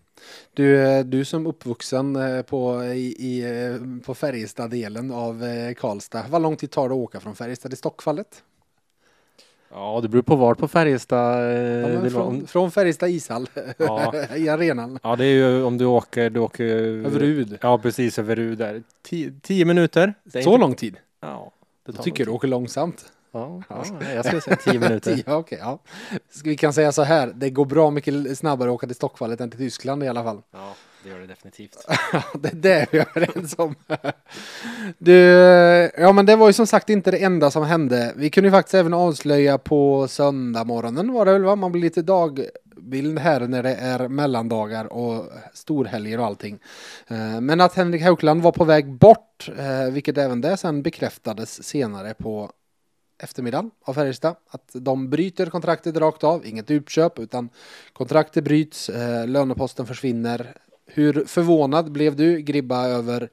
Du, 0.53 0.81
eh, 0.87 1.05
du 1.05 1.25
som 1.25 1.47
uppvuxen 1.47 2.15
eh, 2.15 2.41
på, 2.41 2.83
i, 2.83 3.41
eh, 3.43 4.01
på 4.05 4.15
Färjestad-delen 4.15 5.11
av 5.11 5.43
Karlstad. 5.73 6.25
Vad 6.29 6.41
lång 6.41 6.55
tid 6.55 6.71
tar 6.71 6.89
det 6.89 6.95
att 6.95 6.99
åka 6.99 7.19
från 7.19 7.35
Färjestad 7.35 7.71
till 7.71 7.77
Stockfallet? 7.77 8.43
Ja, 9.71 9.99
det 10.01 10.07
beror 10.09 10.21
på 10.21 10.35
vart 10.35 10.57
på 10.57 10.67
Färjestad 10.67 11.43
Ja, 12.03 12.09
från, 12.09 12.47
från 12.47 12.71
Färjestad 12.71 13.09
ishall 13.09 13.49
Ja. 13.77 14.13
i 14.35 14.49
arenan. 14.49 14.99
Ja, 15.03 15.15
det 15.15 15.25
är 15.25 15.33
ju 15.33 15.63
om 15.63 15.77
du 15.77 15.85
åker, 15.85 16.29
du 16.29 16.39
åker 16.39 16.65
Över 16.65 17.19
Rud. 17.19 17.57
Ja, 17.61 17.77
precis 17.77 18.19
över 18.19 18.35
Rud 18.35 18.57
där. 18.57 18.83
Tio, 19.01 19.33
tio 19.41 19.65
minuter. 19.65 20.13
Så 20.31 20.37
inte- 20.37 20.57
lång 20.57 20.75
tid? 20.75 20.97
Ja, 21.21 21.51
det 21.85 21.91
Då 21.91 21.95
tar 21.95 22.03
tycker 22.03 22.25
du 22.25 22.31
åker 22.31 22.47
långsamt? 22.47 23.11
Ja, 23.37 23.61
ja, 23.69 24.13
jag 24.15 24.25
skulle 24.25 24.41
säga 24.41 24.55
tio 24.55 24.79
minuter. 24.79 25.15
Tio, 25.15 25.33
okej, 25.33 25.57
ja. 25.61 25.79
Vi 26.43 26.57
kan 26.57 26.73
säga 26.73 26.91
så 26.91 27.03
här, 27.03 27.31
det 27.35 27.49
går 27.49 27.65
bra 27.65 27.91
mycket 27.91 28.37
snabbare 28.37 28.69
att 28.69 28.75
åka 28.75 28.87
till 28.87 28.95
Stockfallet 28.95 29.41
än 29.41 29.49
till 29.49 29.59
Tyskland 29.59 30.03
i 30.03 30.07
alla 30.07 30.23
fall. 30.23 30.41
Ja. 30.51 30.73
Det 31.03 31.09
gör 31.09 31.19
det 31.19 31.27
definitivt. 31.27 31.85
Ja, 32.13 32.23
det, 32.33 32.49
det 32.53 32.71
är 32.71 32.87
vi 32.91 32.99
överens 32.99 33.55
om. 33.57 33.75
Du, 34.97 35.13
ja 35.97 36.11
men 36.11 36.25
det 36.25 36.35
var 36.35 36.47
ju 36.47 36.53
som 36.53 36.67
sagt 36.67 36.89
inte 36.89 37.11
det 37.11 37.17
enda 37.23 37.51
som 37.51 37.63
hände. 37.63 38.13
Vi 38.15 38.29
kunde 38.29 38.47
ju 38.47 38.51
faktiskt 38.51 38.73
även 38.73 38.93
avslöja 38.93 39.57
på 39.57 40.07
söndag 40.07 40.63
morgonen 40.63 41.13
var 41.13 41.25
det 41.25 41.31
väl 41.31 41.43
va? 41.43 41.55
Man 41.55 41.71
blir 41.71 41.81
lite 41.81 42.01
dagbild 42.01 43.19
här 43.19 43.39
när 43.39 43.63
det 43.63 43.75
är 43.75 44.07
mellandagar 44.07 44.93
och 44.93 45.25
storhelger 45.53 46.19
och 46.19 46.25
allting. 46.25 46.59
Eh, 47.07 47.41
Men 47.41 47.61
att 47.61 47.75
Henrik 47.75 48.01
Haukland 48.01 48.41
var 48.41 48.51
på 48.51 48.63
väg 48.63 48.93
bort, 48.93 49.49
eh, 49.57 49.91
vilket 49.91 50.17
även 50.17 50.41
det 50.41 50.57
sen 50.57 50.81
bekräftades 50.81 51.63
senare 51.63 52.13
på 52.13 52.51
eftermiddagen 53.19 53.71
av 53.81 53.93
Färjestad. 53.93 54.35
Att 54.49 54.69
de 54.73 55.09
bryter 55.09 55.45
kontraktet 55.45 55.97
rakt 55.97 56.23
av, 56.23 56.45
inget 56.45 56.71
uppköp 56.71 57.19
utan 57.19 57.49
kontraktet 57.93 58.43
bryts, 58.43 58.89
eh, 58.89 59.27
löneposten 59.27 59.85
försvinner. 59.85 60.53
Hur 60.85 61.25
förvånad 61.25 61.91
blev 61.91 62.15
du, 62.15 62.41
Gribba, 62.41 62.87
över 62.87 63.29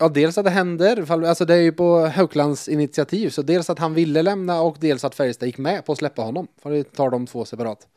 Ja, 0.00 0.08
dels 0.08 0.38
att 0.38 0.44
det 0.44 0.50
händer, 0.50 1.26
alltså 1.26 1.44
det 1.44 1.54
är 1.54 1.60
ju 1.60 1.72
på 1.72 2.06
Hauklands 2.06 2.68
initiativ, 2.68 3.30
så 3.30 3.42
dels 3.42 3.70
att 3.70 3.78
han 3.78 3.94
ville 3.94 4.22
lämna 4.22 4.60
och 4.60 4.76
dels 4.80 5.04
att 5.04 5.14
Färjestad 5.14 5.46
gick 5.46 5.58
med 5.58 5.86
på 5.86 5.92
att 5.92 5.98
släppa 5.98 6.22
honom. 6.22 6.46
För 6.62 6.70
vi 6.70 6.84
tar 6.84 7.10
de 7.10 7.26
två 7.26 7.44
separat. 7.44 7.88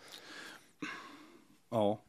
Ja. 1.72 2.00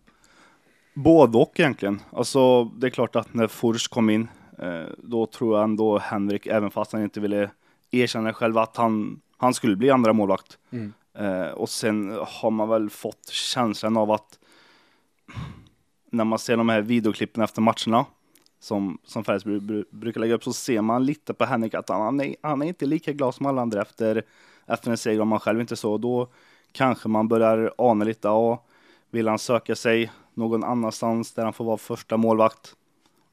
Både 0.95 1.39
och 1.39 1.61
egentligen. 1.61 2.01
Alltså 2.11 2.65
det 2.65 2.87
är 2.87 2.91
klart 2.91 3.17
att 3.17 3.35
när 3.35 3.47
Furs 3.47 3.89
kom 3.89 4.11
in, 4.11 4.29
eh, 4.59 4.85
då 4.99 5.27
tror 5.27 5.57
jag 5.57 5.65
ändå 5.65 5.99
Henrik, 5.99 6.47
även 6.47 6.71
fast 6.71 6.93
han 6.93 7.03
inte 7.03 7.21
ville 7.21 7.51
erkänna 7.93 8.33
själv 8.33 8.59
att 8.59 8.77
han, 8.77 9.21
han 9.37 9.55
skulle 9.55 9.77
bli 9.77 9.91
andra 9.91 10.13
målvakt. 10.13 10.59
Mm. 10.71 10.93
Eh, 11.15 11.49
och 11.51 11.69
sen 11.69 12.19
har 12.27 12.51
man 12.51 12.69
väl 12.69 12.91
fått 12.91 13.29
känslan 13.29 13.97
av 13.97 14.11
att 14.11 14.39
när 16.11 16.25
man 16.25 16.39
ser 16.39 16.57
de 16.57 16.69
här 16.69 16.81
videoklippen 16.81 17.43
efter 17.43 17.61
matcherna 17.61 18.07
som, 18.61 18.99
som 19.05 19.25
Färjestad 19.25 19.53
bru- 19.53 19.61
bru- 19.61 19.85
brukar 19.91 20.21
lägga 20.21 20.35
upp 20.35 20.45
så 20.45 20.53
ser 20.53 20.83
man 20.83 21.05
lite 21.05 21.35
på 21.35 21.45
Henrik 21.45 21.75
att 21.75 21.89
han, 21.89 22.01
han, 22.01 22.21
är, 22.21 22.37
han 22.43 22.63
är 22.63 22.67
inte 22.67 22.87
lika 22.87 23.13
glad 23.13 23.35
som 23.35 23.47
alla 23.47 23.63
andra 23.63 23.83
efter, 23.83 24.23
efter 24.67 24.91
en 24.91 24.99
seger 24.99 25.21
om 25.21 25.29
man 25.29 25.41
själv 25.41 25.61
inte 25.61 25.77
så. 25.77 25.99
Då 25.99 26.29
kanske 26.73 27.09
man 27.09 27.29
börjar 27.29 27.75
ana 27.79 28.05
lite, 28.05 28.29
ja, 28.29 28.65
vill 29.11 29.29
han 29.29 29.39
söka 29.39 29.77
sig 29.77 30.11
någon 30.35 30.65
annanstans 30.65 31.33
där 31.33 31.45
han 31.45 31.53
får 31.53 31.65
vara 31.65 31.77
första 31.77 32.17
målvakt, 32.17 32.77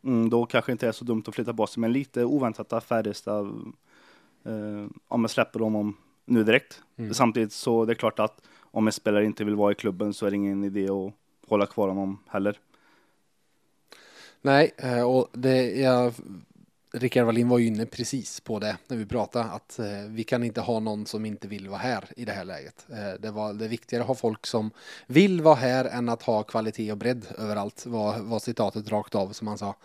mm, 0.03 0.29
då 0.29 0.45
kanske 0.45 0.71
inte 0.71 0.87
är 0.87 0.91
så 0.91 1.05
dumt 1.05 1.23
att 1.27 1.35
flytta 1.35 1.53
på 1.53 1.67
sig. 1.67 1.81
Men 1.81 1.91
lite 1.91 2.25
oväntat 2.25 2.73
att 2.73 2.83
Färjestad 2.83 3.73
eh, 4.45 4.87
om 5.07 5.21
jag 5.21 5.29
släpper 5.29 5.59
honom 5.59 5.97
nu 6.25 6.43
direkt. 6.43 6.81
Samtidigt 7.13 7.53
så 7.53 7.85
det 7.85 7.93
är 7.93 7.95
klart 7.95 8.19
att 8.19 8.41
om 8.71 8.87
en 8.87 8.93
spelare 8.93 9.25
inte 9.25 9.43
vill 9.43 9.55
vara 9.55 9.71
i 9.71 9.75
klubben 9.75 10.13
så 10.13 10.25
är 10.25 10.29
det 10.29 10.35
ingen 10.35 10.63
idé 10.63 10.89
att 10.89 11.13
hålla 11.49 11.65
kvar 11.65 11.87
honom 11.87 12.19
heller. 12.27 12.59
Nej, 14.41 14.71
eh, 14.77 15.03
och 15.03 15.27
det, 15.33 15.79
jag, 15.79 16.13
Rickard 16.91 17.25
Wallin 17.25 17.49
var 17.49 17.57
ju 17.57 17.67
inne 17.67 17.85
precis 17.85 18.39
på 18.39 18.59
det 18.59 18.77
när 18.87 18.97
vi 18.97 19.05
pratade, 19.05 19.45
att 19.45 19.79
eh, 19.79 19.85
vi 20.07 20.23
kan 20.23 20.43
inte 20.43 20.61
ha 20.61 20.79
någon 20.79 21.05
som 21.05 21.25
inte 21.25 21.47
vill 21.47 21.69
vara 21.69 21.79
här 21.79 22.03
i 22.15 22.25
det 22.25 22.31
här 22.31 22.45
läget. 22.45 22.85
Eh, 22.89 23.21
det, 23.21 23.31
var, 23.31 23.53
det 23.53 23.67
viktigare 23.67 24.03
att 24.03 24.07
ha 24.07 24.15
folk 24.15 24.47
som 24.47 24.71
vill 25.07 25.41
vara 25.41 25.55
här 25.55 25.85
än 25.85 26.09
att 26.09 26.23
ha 26.23 26.43
kvalitet 26.43 26.91
och 26.91 26.97
bredd 26.97 27.25
överallt, 27.37 27.85
var, 27.85 28.19
var 28.19 28.39
citatet 28.39 28.91
rakt 28.91 29.15
av 29.15 29.31
som 29.31 29.47
han 29.47 29.57
sa. 29.57 29.75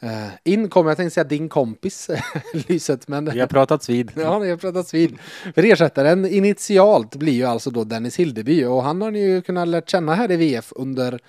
Eh, 0.00 0.28
in 0.44 0.68
kommer, 0.68 0.90
jag 0.90 0.96
tänkte 0.96 1.14
säga 1.14 1.24
din 1.24 1.48
kompis, 1.48 2.10
Lyset, 2.68 3.08
men 3.08 3.24
Vi 3.24 3.40
har 3.40 3.46
pratats 3.46 3.88
vid. 3.88 4.12
Ja, 4.16 4.38
ni 4.38 4.50
har 4.50 4.56
pratats 4.56 4.94
vid. 4.94 5.18
För 5.54 5.64
ersättaren 5.64 6.26
initialt 6.26 7.16
blir 7.16 7.32
ju 7.32 7.44
alltså 7.44 7.70
då 7.70 7.84
Dennis 7.84 8.16
Hildeby 8.16 8.64
och 8.64 8.82
han 8.82 9.02
har 9.02 9.10
ni 9.10 9.20
ju 9.20 9.42
kunnat 9.42 9.68
lärt 9.68 9.90
känna 9.90 10.14
här 10.14 10.30
i 10.30 10.36
VF 10.36 10.72
under 10.76 11.20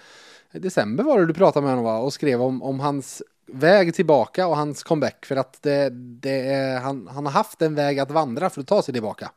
december 0.52 1.04
var 1.04 1.20
det 1.20 1.26
du 1.26 1.34
pratade 1.34 1.62
med 1.62 1.72
honom 1.72 1.86
va? 1.86 1.98
och 1.98 2.14
skrev 2.14 2.42
om, 2.42 2.64
om 2.64 2.80
hans 2.80 3.24
väg 3.46 3.94
tillbaka 3.96 4.48
och 4.48 4.58
hans 4.58 4.84
comeback 4.84 5.26
för 5.26 5.36
att 5.36 5.62
det, 5.62 5.90
det 5.94 6.40
är, 6.40 6.80
han, 6.80 7.08
han 7.08 7.26
har 7.26 7.34
haft 7.34 7.62
en 7.62 7.76
väg 7.76 8.00
att 8.00 8.12
vandra 8.12 8.50
för 8.50 8.62
att 8.62 8.68
ta 8.68 8.82
sig 8.82 8.94
tillbaka. 8.94 9.32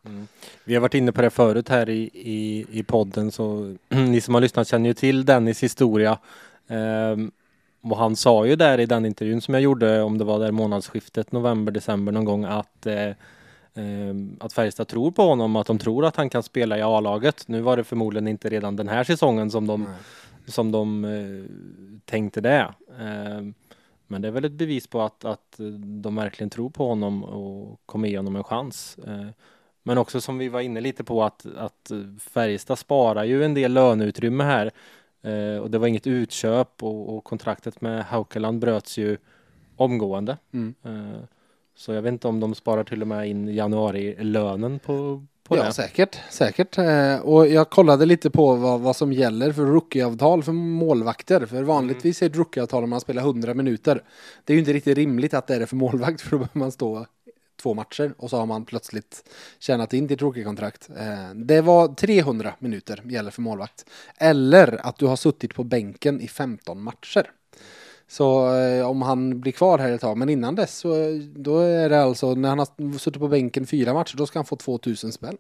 Vi 0.65 0.75
har 0.75 0.81
varit 0.81 0.95
inne 0.95 1.13
på 1.13 1.23
det 1.23 1.31
förut 1.31 1.69
här 1.69 1.89
i, 1.89 2.11
i, 2.15 2.67
i 2.71 2.83
podden 2.83 3.31
så 3.31 3.77
ni 3.89 4.21
som 4.21 4.35
har 4.35 4.41
lyssnat 4.41 4.69
känner 4.69 4.89
ju 4.89 4.95
till 4.95 5.25
Dennis 5.25 5.63
historia. 5.63 6.19
Ehm, 6.69 7.31
och 7.83 7.97
han 7.97 8.17
sa 8.17 8.47
ju 8.47 8.57
där 8.57 8.81
i 8.81 8.87
den 8.87 9.07
intervjun 9.07 9.41
som 9.41 9.55
jag 9.55 9.63
gjorde 9.63 10.03
om 10.03 10.19
det 10.19 10.25
var 10.25 10.39
där 10.39 10.53
månadsskiftet 10.53 11.33
november-december 11.33 12.13
någon 12.13 12.25
gång 12.25 12.45
att 12.45 12.87
eh, 12.87 13.11
ehm, 13.75 14.37
att 14.41 14.53
Färjestad 14.53 14.89
tror 14.89 15.11
på 15.11 15.23
honom, 15.23 15.57
att 15.57 15.67
de 15.67 15.79
tror 15.79 16.05
att 16.05 16.17
han 16.17 16.31
kan 16.31 16.43
spela 16.43 16.79
i 16.79 16.83
A-laget. 16.83 17.49
Nu 17.49 17.61
var 17.61 17.77
det 17.77 17.85
förmodligen 17.85 18.29
inte 18.29 18.49
redan 18.49 18.77
den 18.77 18.89
här 18.89 19.05
säsongen 19.05 19.51
som 19.51 19.67
de, 19.67 19.89
som 20.47 20.73
de 20.73 21.05
eh, 21.05 21.51
tänkte 22.05 22.41
det. 22.41 22.75
Ehm, 23.01 23.55
men 24.07 24.23
det 24.23 24.29
är 24.29 24.33
väl 24.33 24.45
ett 24.45 24.53
bevis 24.53 24.87
på 24.87 25.03
att, 25.03 25.25
att 25.25 25.61
de 26.03 26.17
verkligen 26.17 26.51
tror 26.51 26.71
på 26.71 26.89
honom 26.89 27.25
och 27.25 27.81
kommer 27.87 28.09
ge 28.09 28.17
honom 28.17 28.37
en 28.37 28.45
chans. 28.45 28.99
Eh, 29.07 29.27
men 29.83 29.99
också 29.99 30.21
som 30.21 30.39
vi 30.39 30.49
var 30.49 30.61
inne 30.61 30.81
lite 30.81 31.05
på 31.05 31.25
att, 31.25 31.47
att 31.57 31.91
Färjestad 32.21 32.79
sparar 32.79 33.25
ju 33.25 33.45
en 33.45 33.55
del 33.55 33.73
löneutrymme 33.73 34.45
här. 34.45 34.71
Eh, 35.23 35.59
och 35.59 35.71
det 35.71 35.79
var 35.79 35.87
inget 35.87 36.07
utköp 36.07 36.83
och, 36.83 37.17
och 37.17 37.25
kontraktet 37.25 37.81
med 37.81 38.05
Haukeland 38.05 38.59
bröts 38.59 38.99
ju 38.99 39.17
omgående. 39.77 40.37
Mm. 40.53 40.75
Eh, 40.83 41.21
så 41.75 41.93
jag 41.93 42.03
vet 42.03 42.13
inte 42.13 42.29
om 42.29 42.41
de 42.41 42.55
sparar 42.55 42.85
till 42.85 43.03
och 43.03 43.09
med 43.09 43.29
in 43.29 43.49
januari-lönen 43.49 44.79
på, 44.79 44.87
på 44.87 45.27
ja, 45.55 45.65
det. 45.65 45.73
säkert, 45.73 46.19
säkert. 46.31 46.79
Eh, 46.79 47.17
och 47.17 47.49
jag 47.49 47.71
kollade 47.71 48.07
lite 48.07 48.31
på 48.31 48.55
vad, 48.55 48.81
vad 48.81 48.97
som 48.97 49.13
gäller 49.13 49.53
för 49.53 49.63
rookieavtal 49.63 50.43
för 50.43 50.53
målvakter. 50.53 51.47
För 51.47 51.63
vanligtvis 51.63 52.23
är 52.23 52.27
ett 52.27 52.37
rookieavtal 52.37 52.85
om 52.85 52.91
man 52.91 53.01
spelar 53.01 53.23
100 53.23 53.55
minuter. 53.55 54.03
Det 54.45 54.53
är 54.53 54.55
ju 54.55 54.61
inte 54.61 54.73
riktigt 54.73 54.99
rimligt 54.99 55.35
att 55.35 55.47
det 55.47 55.55
är 55.55 55.61
det 55.61 55.67
för 55.67 55.77
målvakt 55.77 56.21
för 56.23 56.31
då 56.31 56.39
behöver 56.39 56.59
man 56.59 56.73
stå 56.73 57.07
två 57.63 57.75
matcher 57.75 58.15
och 58.19 58.31
så 58.31 58.37
har 58.37 58.47
man 58.47 58.65
plötsligt 58.65 59.31
tjänat 59.59 59.93
in 59.93 60.07
ditt 60.07 60.23
rookiekontrakt. 60.23 60.91
Eh, 60.97 61.35
det 61.35 61.61
var 61.61 61.89
300 61.89 62.55
minuter 62.59 63.03
gäller 63.05 63.31
för 63.31 63.43
målvakt. 63.43 63.85
Eller 64.19 64.87
att 64.87 64.99
du 64.99 65.07
har 65.07 65.17
suttit 65.17 65.55
på 65.55 65.65
bänken 65.65 66.21
i 66.21 66.29
15 66.29 66.83
matcher. 66.83 67.31
Så 68.09 68.55
eh, 68.55 68.87
om 68.91 69.03
han 69.03 69.41
blir 69.41 69.53
kvar 69.53 69.79
här 69.79 69.93
ett 69.93 70.01
tag, 70.01 70.17
men 70.19 70.29
innan 70.29 70.55
dess 70.55 70.77
så 70.79 70.95
eh, 71.03 71.15
då 71.21 71.59
är 71.59 71.89
det 71.89 72.03
alltså 72.03 72.35
när 72.35 72.49
han 72.49 72.59
har 72.59 72.99
suttit 72.99 73.21
på 73.21 73.29
bänken 73.29 73.67
fyra 73.67 73.95
matcher, 73.95 74.17
då 74.17 74.27
ska 74.27 74.39
han 74.39 74.47
få 74.47 74.57
2000 74.57 75.13
spänn. 75.13 75.37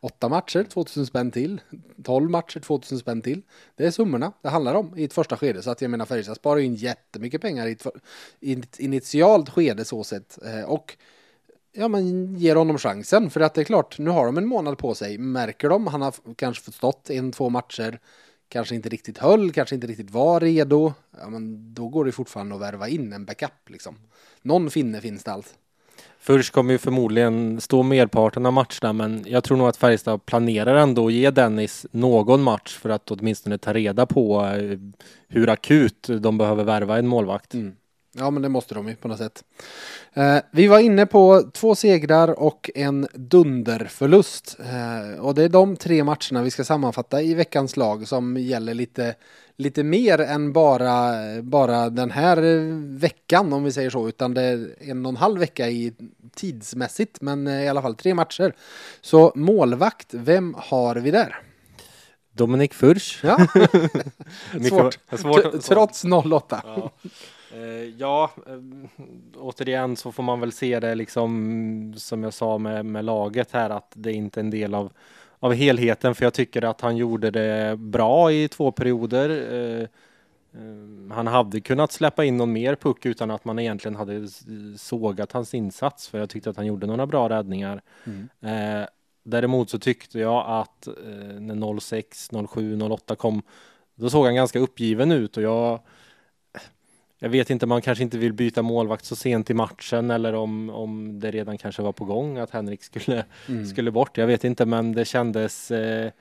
Åtta 0.00 0.28
matcher, 0.28 0.64
2000 0.64 1.06
spänn 1.06 1.30
till. 1.30 1.60
12 2.04 2.30
matcher, 2.30 2.60
2000 2.60 2.98
spänn 2.98 3.22
till. 3.22 3.42
Det 3.76 3.86
är 3.86 3.90
summorna 3.90 4.32
det 4.42 4.48
handlar 4.48 4.74
om 4.74 4.98
i 4.98 5.04
ett 5.04 5.12
första 5.12 5.36
skede. 5.36 5.62
Så 5.62 5.70
att 5.70 5.82
jag 5.82 5.90
menar 5.90 6.04
Färjestad 6.04 6.36
sparar 6.36 6.60
in 6.60 6.74
jättemycket 6.74 7.40
pengar 7.40 7.66
i 7.66 7.72
ett, 7.72 7.82
för- 7.82 8.00
i 8.40 8.52
ett 8.52 8.78
initialt 8.80 9.50
skede 9.50 9.84
så 9.84 10.04
sett. 10.04 10.38
Eh, 10.44 10.62
Och 10.70 10.96
ja, 11.72 11.88
men 11.88 12.36
ger 12.36 12.56
honom 12.56 12.78
chansen. 12.78 13.30
För 13.30 13.40
att 13.40 13.54
det 13.54 13.60
är 13.60 13.64
klart, 13.64 13.98
nu 13.98 14.10
har 14.10 14.26
de 14.26 14.38
en 14.38 14.46
månad 14.46 14.78
på 14.78 14.94
sig. 14.94 15.18
Märker 15.18 15.68
de, 15.68 15.86
han 15.86 16.02
har 16.02 16.14
kanske 16.36 16.64
fått 16.64 16.74
stått 16.74 17.10
en, 17.10 17.32
två 17.32 17.48
matcher. 17.48 18.00
Kanske 18.48 18.74
inte 18.74 18.88
riktigt 18.88 19.18
höll, 19.18 19.52
kanske 19.52 19.74
inte 19.74 19.86
riktigt 19.86 20.10
var 20.10 20.40
redo. 20.40 20.92
Ja, 21.20 21.28
men 21.28 21.74
då 21.74 21.88
går 21.88 22.04
det 22.04 22.12
fortfarande 22.12 22.54
att 22.54 22.60
värva 22.60 22.88
in 22.88 23.12
en 23.12 23.24
backup 23.24 23.70
liksom. 23.70 23.96
Någon 24.42 24.70
finne 24.70 25.00
finns 25.00 25.24
det 25.24 25.32
allt. 25.32 25.54
Först 26.20 26.52
kommer 26.52 26.72
ju 26.72 26.78
förmodligen 26.78 27.60
stå 27.60 27.82
merparten 27.82 28.46
av 28.46 28.52
matcherna 28.52 28.92
men 28.92 29.24
jag 29.26 29.44
tror 29.44 29.56
nog 29.56 29.68
att 29.68 29.76
Färjestad 29.76 30.26
planerar 30.26 30.74
ändå 30.74 31.06
att 31.06 31.12
ge 31.12 31.30
Dennis 31.30 31.86
någon 31.90 32.42
match 32.42 32.76
för 32.76 32.90
att 32.90 33.10
åtminstone 33.10 33.58
ta 33.58 33.72
reda 33.72 34.06
på 34.06 34.44
eh, 34.44 34.78
hur 35.28 35.48
akut 35.48 36.08
de 36.20 36.38
behöver 36.38 36.64
värva 36.64 36.98
en 36.98 37.06
målvakt. 37.06 37.54
Mm. 37.54 37.72
Ja, 38.18 38.30
men 38.30 38.42
det 38.42 38.48
måste 38.48 38.74
de 38.74 38.88
ju 38.88 38.96
på 38.96 39.08
något 39.08 39.18
sätt. 39.18 39.44
Eh, 40.14 40.38
vi 40.50 40.66
var 40.66 40.78
inne 40.78 41.06
på 41.06 41.42
två 41.52 41.74
segrar 41.74 42.40
och 42.40 42.70
en 42.74 43.08
dunderförlust. 43.14 44.56
Eh, 44.60 45.20
och 45.20 45.34
det 45.34 45.42
är 45.42 45.48
de 45.48 45.76
tre 45.76 46.04
matcherna 46.04 46.42
vi 46.42 46.50
ska 46.50 46.64
sammanfatta 46.64 47.22
i 47.22 47.34
veckans 47.34 47.76
lag 47.76 48.08
som 48.08 48.36
gäller 48.36 48.74
lite, 48.74 49.14
lite 49.56 49.82
mer 49.82 50.20
än 50.20 50.52
bara, 50.52 51.12
bara 51.42 51.90
den 51.90 52.10
här 52.10 52.36
veckan 52.98 53.52
om 53.52 53.64
vi 53.64 53.72
säger 53.72 53.90
så, 53.90 54.08
utan 54.08 54.34
det 54.34 54.42
är 54.42 54.74
en 54.80 55.06
och 55.06 55.10
en 55.10 55.16
halv 55.16 55.40
vecka 55.40 55.68
i 55.68 55.92
tidsmässigt, 56.34 57.20
men 57.20 57.46
eh, 57.46 57.64
i 57.64 57.68
alla 57.68 57.82
fall 57.82 57.94
tre 57.94 58.14
matcher. 58.14 58.54
Så 59.00 59.32
målvakt, 59.34 60.08
vem 60.10 60.54
har 60.58 60.96
vi 60.96 61.10
där? 61.10 61.42
Dominik 62.32 62.74
Furch. 62.74 63.24
Ja, 63.24 63.38
svårt. 64.68 64.98
svårt 65.10 65.62
Trots 65.62 66.04
08. 66.04 66.62
Ja, 66.64 66.92
ja 67.96 68.30
eh, 68.46 68.60
återigen 69.36 69.96
så 69.96 70.12
får 70.12 70.22
man 70.22 70.40
väl 70.40 70.52
se 70.52 70.80
det 70.80 70.94
liksom 70.94 71.94
som 71.96 72.22
jag 72.22 72.34
sa 72.34 72.58
med, 72.58 72.86
med 72.86 73.04
laget 73.04 73.52
här 73.52 73.70
att 73.70 73.92
det 73.94 74.10
är 74.10 74.14
inte 74.14 74.40
en 74.40 74.50
del 74.50 74.74
av, 74.74 74.92
av 75.38 75.52
helheten 75.52 76.14
för 76.14 76.24
jag 76.24 76.34
tycker 76.34 76.64
att 76.64 76.80
han 76.80 76.96
gjorde 76.96 77.30
det 77.30 77.76
bra 77.78 78.32
i 78.32 78.48
två 78.48 78.72
perioder. 78.72 79.30
Eh, 79.30 79.82
eh, 80.60 81.12
han 81.14 81.26
hade 81.26 81.60
kunnat 81.60 81.92
släppa 81.92 82.24
in 82.24 82.36
någon 82.36 82.52
mer 82.52 82.74
puck 82.74 83.06
utan 83.06 83.30
att 83.30 83.44
man 83.44 83.58
egentligen 83.58 83.96
hade 83.96 84.28
sågat 84.76 85.32
hans 85.32 85.54
insats 85.54 86.08
för 86.08 86.18
jag 86.18 86.30
tyckte 86.30 86.50
att 86.50 86.56
han 86.56 86.66
gjorde 86.66 86.86
några 86.86 87.06
bra 87.06 87.28
räddningar. 87.28 87.82
Eh, 88.40 88.88
däremot 89.22 89.70
så 89.70 89.78
tyckte 89.78 90.18
jag 90.18 90.44
att 90.46 90.86
eh, 90.86 90.94
när 91.40 91.80
06, 91.80 92.30
07, 92.48 92.80
08 92.80 93.16
kom 93.16 93.42
Då 93.94 94.10
såg 94.10 94.24
han 94.24 94.34
ganska 94.34 94.58
uppgiven 94.58 95.12
ut 95.12 95.36
och 95.36 95.42
jag 95.42 95.80
jag 97.18 97.28
vet 97.28 97.50
inte, 97.50 97.66
man 97.66 97.82
kanske 97.82 98.04
inte 98.04 98.18
vill 98.18 98.32
byta 98.32 98.62
målvakt 98.62 99.04
så 99.04 99.16
sent 99.16 99.50
i 99.50 99.54
matchen 99.54 100.10
eller 100.10 100.34
om, 100.34 100.70
om 100.70 101.20
det 101.20 101.30
redan 101.30 101.58
kanske 101.58 101.82
var 101.82 101.92
på 101.92 102.04
gång 102.04 102.38
att 102.38 102.50
Henrik 102.50 102.82
skulle, 102.82 103.24
mm. 103.48 103.66
skulle 103.66 103.90
bort. 103.90 104.18
Jag 104.18 104.26
vet 104.26 104.44
inte, 104.44 104.66
men 104.66 104.92
det 104.92 105.04
kändes 105.04 105.70
eh, 105.70 106.12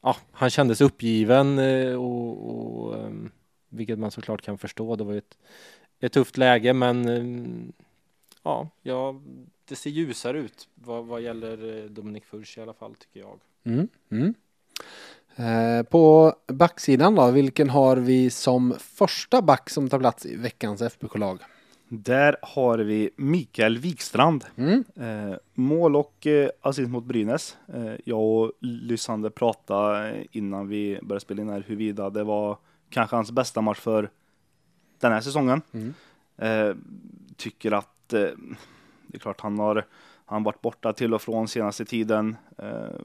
ja, 0.00 0.16
han 0.32 0.50
kändes 0.50 0.80
uppgiven 0.80 1.58
eh, 1.58 1.94
och, 1.94 2.50
och 2.50 2.94
um, 2.94 3.30
vilket 3.68 3.98
man 3.98 4.10
såklart 4.10 4.42
kan 4.42 4.58
förstå. 4.58 4.96
Det 4.96 5.04
var 5.04 5.14
ett, 5.14 5.38
ett 6.00 6.12
tufft 6.12 6.36
läge, 6.36 6.72
men 6.72 7.08
um, 7.08 7.72
ja, 8.42 8.68
ja, 8.82 9.20
det 9.64 9.76
ser 9.76 9.90
ljusare 9.90 10.38
ut 10.38 10.68
vad, 10.74 11.06
vad 11.06 11.20
gäller 11.20 11.78
eh, 11.78 11.84
Dominik 11.84 12.24
Furch 12.24 12.58
i 12.58 12.60
alla 12.60 12.74
fall 12.74 12.94
tycker 12.94 13.20
jag. 13.20 13.40
Mm, 13.64 13.88
mm. 14.10 14.34
Eh, 15.40 15.82
på 15.82 16.34
backsidan 16.46 17.14
då, 17.14 17.30
vilken 17.30 17.70
har 17.70 17.96
vi 17.96 18.30
som 18.30 18.74
första 18.78 19.42
back 19.42 19.70
som 19.70 19.88
tar 19.88 19.98
plats 19.98 20.26
i 20.26 20.36
veckans 20.36 20.82
FBK-lag? 20.82 21.38
Där 21.88 22.36
har 22.42 22.78
vi 22.78 23.10
Mikael 23.16 23.78
Wikstrand. 23.78 24.44
Mm. 24.56 24.84
Eh, 24.96 25.36
mål 25.54 25.96
och 25.96 26.26
eh, 26.26 26.50
assist 26.60 26.90
mot 26.90 27.04
Brynäs. 27.04 27.56
Eh, 27.74 27.92
jag 28.04 28.20
och 28.20 28.52
Lysander 28.60 29.30
pratade 29.30 30.24
innan 30.32 30.68
vi 30.68 30.98
började 31.02 31.20
spela 31.20 31.42
in 31.42 31.48
här 31.48 31.64
huruvida 31.66 32.10
det 32.10 32.24
var 32.24 32.58
kanske 32.90 33.16
hans 33.16 33.30
bästa 33.30 33.60
match 33.60 33.80
för 33.80 34.10
den 34.98 35.12
här 35.12 35.20
säsongen. 35.20 35.62
Mm. 35.72 35.94
Eh, 36.36 36.76
tycker 37.36 37.72
att 37.72 38.08
det 38.08 38.34
är 39.12 39.18
klart 39.18 39.40
han 39.40 39.58
har 39.58 39.86
han 40.24 40.42
varit 40.42 40.60
borta 40.60 40.92
till 40.92 41.14
och 41.14 41.22
från 41.22 41.48
senaste 41.48 41.84
tiden. 41.84 42.36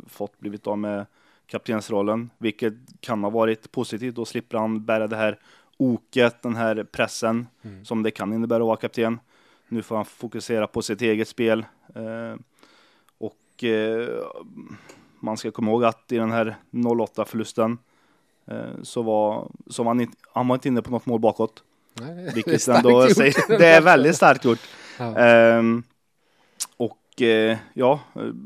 Fått 0.07 0.39
blivit 0.39 0.67
av 0.67 0.77
med 0.77 1.05
kaptensrollen, 1.47 2.29
vilket 2.37 2.73
kan 2.99 3.23
ha 3.23 3.29
varit 3.29 3.71
positivt. 3.71 4.15
Då 4.15 4.25
slipper 4.25 4.57
han 4.57 4.85
bära 4.85 5.07
det 5.07 5.15
här 5.15 5.39
oket, 5.77 6.41
den 6.41 6.55
här 6.55 6.83
pressen 6.83 7.47
mm. 7.61 7.85
som 7.85 8.03
det 8.03 8.11
kan 8.11 8.33
innebära 8.33 8.63
att 8.63 8.67
vara 8.67 8.77
kapten. 8.77 9.19
Nu 9.67 9.81
får 9.81 9.95
han 9.95 10.05
fokusera 10.05 10.67
på 10.67 10.81
sitt 10.81 11.01
eget 11.01 11.27
spel. 11.27 11.65
Eh, 11.95 12.35
och 13.17 13.63
eh, 13.63 14.07
man 15.19 15.37
ska 15.37 15.51
komma 15.51 15.71
ihåg 15.71 15.83
att 15.83 16.11
i 16.11 16.17
den 16.17 16.31
här 16.31 16.55
08 16.99 17.25
förlusten 17.25 17.77
eh, 18.47 18.81
så 18.83 19.01
var, 19.01 19.51
så 19.69 19.83
var 19.83 19.89
han, 19.89 20.01
inte, 20.01 20.17
han 20.33 20.47
var 20.47 20.55
inte 20.55 20.67
inne 20.67 20.81
på 20.81 20.91
något 20.91 21.05
mål 21.05 21.19
bakåt. 21.19 21.63
Nej, 21.93 22.31
Vilket 22.35 22.65
det, 22.65 22.71
är 22.71 22.77
ändå 22.77 23.09
säger, 23.09 23.57
det 23.57 23.67
är 23.67 23.81
väldigt 23.81 24.15
starkt 24.15 24.45
gjort. 24.45 24.59
Ja. 24.99 25.17
Ehm, 25.17 25.83
och 27.15 27.22
eh, 27.22 27.57
ja, 27.74 28.00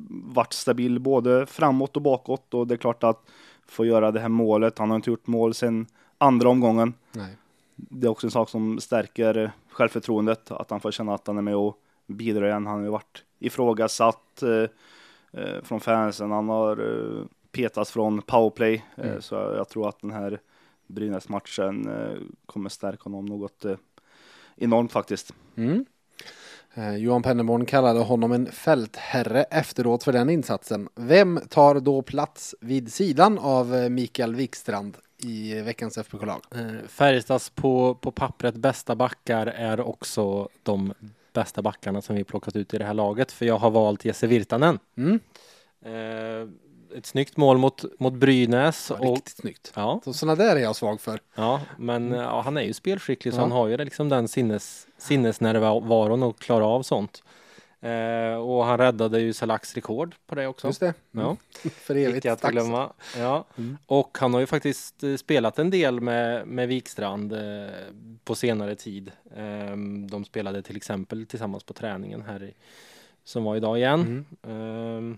varit 0.10 0.54
stabil 0.54 1.00
både 1.00 1.46
framåt 1.46 1.96
och 1.96 2.02
bakåt 2.02 2.54
och 2.54 2.68
det 2.68 2.76
är 2.76 2.78
klart 2.78 3.04
att 3.04 3.26
få 3.66 3.86
göra 3.86 4.12
det 4.12 4.20
här 4.20 4.30
målet. 4.30 4.78
Han 4.78 4.90
har 4.90 4.96
inte 4.96 5.10
gjort 5.10 5.28
mål 5.28 5.54
sedan 5.54 5.88
andra 6.18 6.50
omgången. 6.50 6.94
Nej. 7.12 7.38
Det 7.76 8.08
är 8.08 8.12
också 8.12 8.28
en 8.28 8.32
sak 8.32 8.50
som 8.50 8.80
stärker 8.80 9.52
självförtroendet, 9.70 10.52
att 10.52 10.72
han 10.72 10.80
får 10.80 10.92
känna 10.92 11.14
att 11.14 11.28
han 11.28 11.38
är 11.38 11.42
med 11.42 11.56
och 11.56 11.78
bidrar 12.08 12.48
igen. 12.48 12.68
Han 12.68 12.78
har 12.78 12.84
ju 12.84 12.90
varit 12.90 13.24
ifrågasatt 13.40 14.44
eh, 14.44 14.70
eh, 15.42 15.64
från 15.64 15.80
fansen. 15.80 16.32
Han 16.32 16.50
har 16.50 16.78
eh, 16.78 17.26
petats 17.52 17.92
från 17.92 18.22
powerplay, 18.22 18.86
eh, 18.96 19.10
mm. 19.10 19.22
så 19.22 19.36
jag 19.36 19.70
tror 19.70 19.90
att 19.90 20.02
den 20.02 20.12
här 20.12 20.40
Brynäs-matchen 20.88 21.90
eh, 21.90 22.18
kommer 22.46 22.70
stärka 22.70 23.04
honom 23.04 23.26
något 23.26 23.66
eh, 23.66 23.78
enormt 24.56 24.92
faktiskt. 24.92 25.34
Mm. 25.56 25.86
Eh, 26.74 26.96
Johan 26.96 27.22
Pennerborn 27.22 27.66
kallade 27.66 28.00
honom 28.00 28.32
en 28.32 28.52
fältherre 28.52 29.44
efteråt 29.44 30.04
för 30.04 30.12
den 30.12 30.30
insatsen. 30.30 30.90
Vem 30.96 31.40
tar 31.50 31.80
då 31.80 32.02
plats 32.02 32.56
vid 32.62 32.94
sidan 32.94 33.40
av 33.40 33.76
eh, 33.76 33.90
Mikael 33.90 34.36
Wikstrand 34.36 34.98
i 35.18 35.62
veckans 35.62 35.98
FBK-lag? 35.98 36.42
Eh, 36.56 36.88
Färjestads 36.88 37.50
på, 37.50 37.96
på 37.96 38.12
pappret 38.12 38.56
bästa 38.56 38.96
backar 38.96 39.48
är 39.48 39.82
också 39.82 40.50
de 40.64 40.94
bästa 41.34 41.62
backarna 41.62 42.02
som 42.02 42.16
vi 42.16 42.24
plockat 42.24 42.56
ut 42.56 42.74
i 42.74 42.78
det 42.78 42.86
här 42.86 42.94
laget, 42.94 43.32
för 43.32 43.46
jag 43.46 43.58
har 43.58 43.72
valt 43.72 44.06
Jesse 44.06 44.28
Virtanen. 44.28 44.80
Mm. 44.98 45.20
Eh, 45.86 46.50
ett 46.98 47.06
snyggt 47.06 47.38
mål 47.38 47.58
mot, 47.58 48.00
mot 48.00 48.14
Brynäs. 48.14 48.88
Ja, 48.90 49.08
och, 49.10 49.16
riktigt 49.16 49.38
snyggt. 49.38 49.72
Ja. 49.76 50.02
Så 50.04 50.14
sådana 50.14 50.36
där 50.36 50.56
är 50.56 50.60
jag 50.60 50.76
svag 50.76 51.02
för. 51.02 51.20
Ja, 51.36 51.62
men 51.78 52.08
mm. 52.08 52.20
ja, 52.20 52.42
han 52.42 52.58
är 52.58 52.62
ju 52.62 52.74
spelskicklig 52.74 53.34
så 53.34 53.40
han 53.40 53.52
har 53.52 53.68
ju 53.68 53.78
liksom 53.78 54.10
den 54.10 54.28
sinnes, 54.28 54.88
sinnesnärvaron 54.98 56.24
att 56.24 56.40
klara 56.40 56.66
av 56.66 56.84
sånt. 56.84 57.24
Eh, 57.82 58.36
och 58.36 58.66
han 58.66 58.78
räddade 58.78 59.20
ju 59.20 59.34
Salaks 59.34 59.76
rekord 59.76 60.16
på 60.28 60.36
det 60.36 60.48
också. 60.48 60.68
Just 60.68 60.80
det. 60.80 60.94
Mm. 61.14 61.26
Ja. 61.26 61.38
för 61.70 61.96
evigt. 61.96 62.26
att 62.26 62.42
glömma. 62.42 62.94
Ja. 63.18 63.46
Mm. 63.58 63.78
Och 63.86 64.18
han 64.22 64.34
har 64.34 64.40
ju 64.40 64.46
faktiskt 64.46 65.04
eh, 65.04 65.16
spelat 65.16 65.60
en 65.60 65.70
del 65.70 66.02
med, 66.02 66.48
med 66.48 66.68
Wikstrand 66.68 67.34
eh, 67.34 67.70
på 68.24 68.36
senare 68.36 68.76
tid. 68.76 69.12
Eh, 69.36 69.76
de 70.10 70.26
spelade 70.26 70.62
till 70.62 70.78
exempel 70.78 71.26
tillsammans 71.26 71.64
på 71.64 71.74
träningen 71.74 72.22
här 72.22 72.44
i, 72.44 72.54
som 73.24 73.44
var 73.44 73.56
idag 73.56 73.78
igen. 73.78 74.26
Mm. 74.44 75.18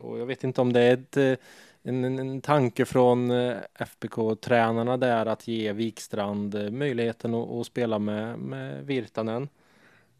Och 0.00 0.18
jag 0.18 0.26
vet 0.26 0.44
inte 0.44 0.60
om 0.60 0.72
det 0.72 0.80
är 0.80 0.92
ett, 0.94 1.16
eh, 1.16 1.34
en, 1.82 2.04
en 2.04 2.40
tanke 2.40 2.84
från 2.84 3.30
eh, 3.30 3.56
FBK-tränarna 3.74 4.96
där 4.96 5.26
att 5.26 5.48
ge 5.48 5.72
Wikstrand 5.72 6.54
eh, 6.54 6.70
möjligheten 6.70 7.34
att, 7.34 7.50
att 7.50 7.66
spela 7.66 7.98
med, 7.98 8.38
med 8.38 8.86
Virtanen. 8.86 9.48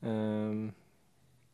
Um, 0.01 0.73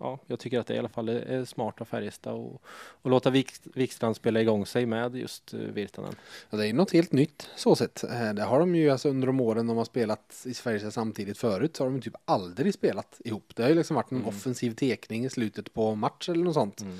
ja, 0.02 0.18
jag 0.26 0.38
tycker 0.38 0.60
att 0.60 0.66
det 0.66 0.74
i 0.74 0.78
alla 0.78 0.88
fall 0.88 1.08
är 1.08 1.44
smart 1.44 1.80
av 1.80 1.84
Färjestad 1.84 2.34
och, 2.34 2.62
och 3.02 3.10
låta 3.10 3.30
Wik, 3.30 3.52
Wikstrand 3.74 4.16
spela 4.16 4.40
igång 4.40 4.66
sig 4.66 4.86
med 4.86 5.16
just 5.16 5.54
Virtanen. 5.54 6.14
Ja, 6.50 6.58
det 6.58 6.68
är 6.68 6.72
något 6.72 6.92
helt 6.92 7.12
nytt 7.12 7.50
så 7.56 7.76
sett. 7.76 8.04
Det 8.34 8.42
har 8.42 8.60
de 8.60 8.74
ju 8.74 8.90
alltså 8.90 9.08
under 9.08 9.26
de 9.26 9.40
åren 9.40 9.66
de 9.66 9.76
har 9.76 9.84
spelat 9.84 10.42
i 10.46 10.54
Färjestad 10.54 10.94
samtidigt 10.94 11.38
förut 11.38 11.76
så 11.76 11.84
har 11.84 11.90
de 11.90 12.00
typ 12.00 12.14
aldrig 12.24 12.74
spelat 12.74 13.20
ihop. 13.24 13.52
Det 13.56 13.62
har 13.62 13.70
ju 13.70 13.74
liksom 13.74 13.96
varit 13.96 14.10
en 14.10 14.16
mm. 14.16 14.28
offensiv 14.28 14.74
tekning 14.74 15.24
i 15.24 15.30
slutet 15.30 15.74
på 15.74 15.94
match 15.94 16.28
eller 16.28 16.44
något 16.44 16.54
sånt. 16.54 16.80
Mm. 16.80 16.98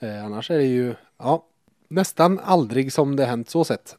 Eh, 0.00 0.24
annars 0.24 0.50
är 0.50 0.58
det 0.58 0.64
ju 0.64 0.94
ja, 1.18 1.46
nästan 1.88 2.38
aldrig 2.38 2.92
som 2.92 3.16
det 3.16 3.24
hänt 3.24 3.50
så 3.50 3.64
sett. 3.64 3.96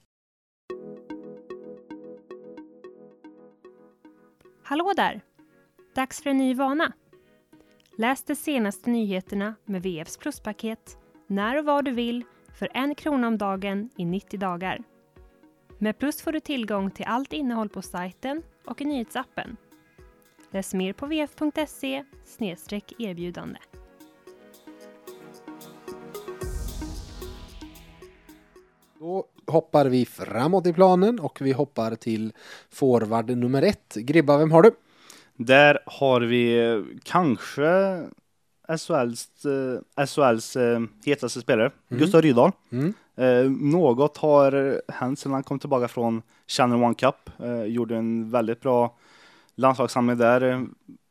Hallå 4.64 4.94
där! 4.96 5.22
Dags 5.96 6.24
för 6.24 6.30
en 6.30 6.38
ny 6.38 6.56
vana. 6.56 6.94
Läs 7.98 8.24
de 8.24 8.36
senaste 8.36 8.90
nyheterna 8.90 9.56
med 9.66 9.84
VFs 9.84 10.18
pluspaket 10.18 10.98
när 11.28 11.58
och 11.58 11.66
var 11.66 11.82
du 11.82 11.92
vill 11.92 12.24
för 12.54 12.70
en 12.74 12.96
krona 12.96 13.28
om 13.28 13.38
dagen 13.38 13.90
i 13.98 14.06
90 14.06 14.40
dagar. 14.40 14.84
Med 15.78 16.00
Plus 16.00 16.22
får 16.22 16.32
du 16.32 16.40
tillgång 16.40 16.92
till 16.92 17.06
allt 17.06 17.34
innehåll 17.34 17.70
på 17.70 17.82
sajten 17.82 18.44
och 18.66 18.82
i 18.82 18.86
nyhetsappen. 18.86 19.58
Läs 20.52 20.74
mer 20.74 20.94
på 20.94 21.06
vf.se 21.06 22.04
erbjudande. 23.00 23.60
Då 29.00 29.26
hoppar 29.48 29.86
vi 29.86 30.06
framåt 30.06 30.68
i 30.68 30.74
planen 30.74 31.20
och 31.20 31.42
vi 31.42 31.52
hoppar 31.52 31.96
till 31.96 32.34
forward 32.70 33.30
nummer 33.30 33.62
ett. 33.62 33.96
Gribba, 33.96 34.38
vem 34.38 34.52
har 34.52 34.62
du? 34.62 34.72
Där 35.38 35.80
har 35.86 36.22
vi 36.22 36.70
eh, 36.70 36.82
kanske 37.04 38.00
SHLs, 38.68 39.46
eh, 39.46 40.06
SHLs 40.06 40.56
eh, 40.56 40.82
hetaste 41.06 41.42
spelare, 41.42 41.72
mm. 41.90 42.00
Gustav 42.00 42.22
Rydahl. 42.22 42.52
Mm. 42.70 42.94
Eh, 43.16 43.52
något 43.52 44.18
har 44.18 44.82
hänt 44.92 45.20
sedan 45.20 45.34
han 45.34 45.44
kom 45.44 45.60
tillbaka 45.60 45.88
från 45.88 46.22
Channel 46.48 46.84
One 46.84 46.96
Cup. 46.96 47.30
Eh, 47.40 47.64
gjorde 47.64 47.96
en 47.98 48.30
väldigt 48.30 48.62
bra 48.62 48.96
landslagssamling 49.56 50.18
där. 50.18 50.66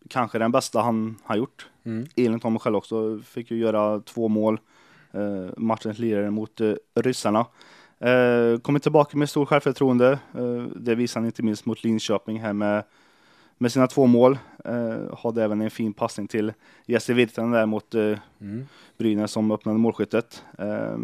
Kanske 0.08 0.38
den 0.38 0.52
bästa 0.52 0.80
han 0.80 1.16
har 1.24 1.36
gjort. 1.36 1.66
Mm. 1.84 2.06
Enligt 2.16 2.42
honom 2.42 2.58
själv 2.58 2.76
också. 2.76 3.20
Fick 3.24 3.50
ju 3.50 3.56
göra 3.56 4.00
två 4.00 4.28
mål. 4.28 4.60
Eh, 5.12 5.50
matchens 5.56 5.98
lirare 5.98 6.30
mot 6.30 6.60
ryssarna. 6.94 7.46
Eh, 8.02 8.58
kommer 8.58 8.78
tillbaka 8.78 9.16
med 9.16 9.30
stor 9.30 9.46
självförtroende. 9.46 10.18
Eh, 10.34 10.62
det 10.76 10.94
visar 10.94 11.20
han 11.20 11.26
inte 11.26 11.42
minst 11.42 11.66
mot 11.66 11.84
Linköping 11.84 12.40
här 12.40 12.52
med, 12.52 12.84
med 13.62 13.72
sina 13.72 13.86
två 13.86 14.06
mål. 14.06 14.38
Eh, 14.64 15.18
hade 15.18 15.44
även 15.44 15.60
en 15.60 15.70
fin 15.70 15.92
passning 15.92 16.28
till 16.28 16.52
Jesse 16.86 17.12
Virtanen 17.12 17.50
där 17.50 17.66
mot 17.66 17.94
eh, 17.94 18.18
mm. 18.40 18.66
Brynäs 18.98 19.30
som 19.30 19.50
öppnade 19.50 19.78
målskyttet. 19.78 20.44
Eh, 20.58 20.96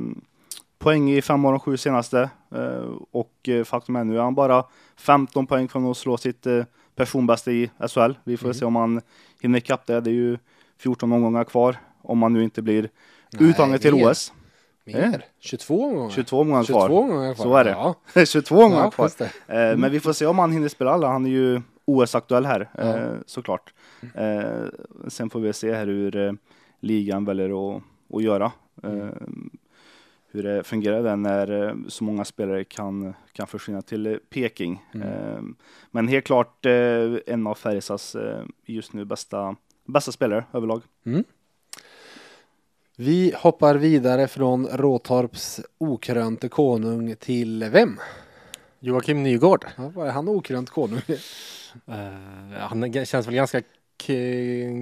poäng 0.78 1.10
i 1.10 1.22
fem 1.22 1.44
av 1.44 1.52
de 1.52 1.60
sju 1.60 1.76
senaste 1.76 2.30
eh, 2.54 2.90
och 3.10 3.48
eh, 3.48 3.64
faktum 3.64 3.96
är 3.96 4.04
nu 4.04 4.16
är 4.16 4.22
han 4.22 4.34
bara 4.34 4.64
15 4.96 5.46
poäng 5.46 5.68
från 5.68 5.90
att 5.90 5.96
slå 5.96 6.16
sitt 6.16 6.46
eh, 6.46 6.64
personbästa 6.96 7.50
i 7.50 7.70
SHL. 7.88 8.12
Vi 8.24 8.36
får 8.36 8.46
mm. 8.46 8.54
se 8.54 8.64
om 8.64 8.76
han 8.76 9.00
hinner 9.40 9.58
ikapp 9.58 9.86
det. 9.86 10.00
Det 10.00 10.10
är 10.10 10.14
ju 10.14 10.38
14 10.78 11.12
omgångar 11.12 11.44
kvar 11.44 11.76
om 12.02 12.18
man 12.18 12.32
nu 12.32 12.44
inte 12.44 12.62
blir 12.62 12.90
uttagen 13.40 13.78
till 13.78 13.94
OS. 13.94 14.32
Mer? 14.84 15.24
22 15.38 15.84
omgångar? 15.84 16.10
22 16.10 16.40
omgångar 16.40 16.64
kvar. 16.64 16.88
22 16.88 16.98
omgångar 17.00 17.34
kvar. 17.34 17.44
Så 17.44 17.56
är 17.56 17.64
det. 17.64 17.70
Ja. 17.70 17.94
22 18.26 18.54
omgångar 18.54 18.84
ja, 18.84 18.90
kvar. 18.90 19.10
Mm. 19.46 19.80
Men 19.80 19.92
vi 19.92 20.00
får 20.00 20.12
se 20.12 20.26
om 20.26 20.38
han 20.38 20.52
hinner 20.52 20.68
spela 20.68 20.90
alla. 20.90 21.08
Han 21.08 21.26
är 21.26 21.30
ju 21.30 21.62
OS-aktuell 21.88 22.44
här. 22.44 22.68
Eh, 22.78 23.20
såklart. 23.26 23.74
Mm. 24.14 24.70
Sen 25.08 25.30
får 25.30 25.40
vi 25.40 25.52
se 25.52 25.74
här 25.74 25.86
hur 25.86 26.38
ligan 26.80 27.24
väljer 27.24 27.76
att, 27.76 27.82
att 28.12 28.22
göra. 28.22 28.52
Mm. 28.82 29.50
hur 30.30 30.42
det 30.42 30.64
fungerar 30.64 31.02
där 31.02 31.16
när 31.16 31.66
eh, 31.68 31.74
så 31.88 32.04
många 32.04 32.24
spelare 32.24 32.64
kan, 32.64 33.14
kan 33.32 33.46
försvinna 33.46 33.82
till 33.82 34.06
eh, 34.06 34.16
Peking. 34.30 34.84
Mm. 34.94 35.08
Eh, 35.08 35.42
Men 35.90 36.08
helt 36.08 36.24
klart 36.24 36.66
eh, 36.66 37.16
en 37.26 37.46
av 37.46 37.54
Färjestads 37.54 38.14
eh, 38.14 38.44
just 38.64 38.92
nu 38.92 39.04
bästa, 39.04 39.56
bästa 39.84 40.12
spelare 40.12 40.44
överlag. 40.52 40.82
Vi 42.96 43.34
hoppar 43.36 43.74
vidare 43.74 44.28
från 44.28 44.66
Råtorps 44.66 45.60
okrönte 45.78 46.48
konung 46.48 47.16
till 47.16 47.64
vem? 47.72 47.98
Joakim 48.80 49.22
Nygård. 49.22 49.66
Ja, 49.76 49.88
var 49.88 50.06
är 50.06 50.10
han 50.10 50.28
okrönt 50.28 50.70
konung? 50.70 51.00
Eh, 51.86 52.58
han 52.58 53.06
känns 53.06 53.26
väl 53.26 53.34
ganska 53.34 53.62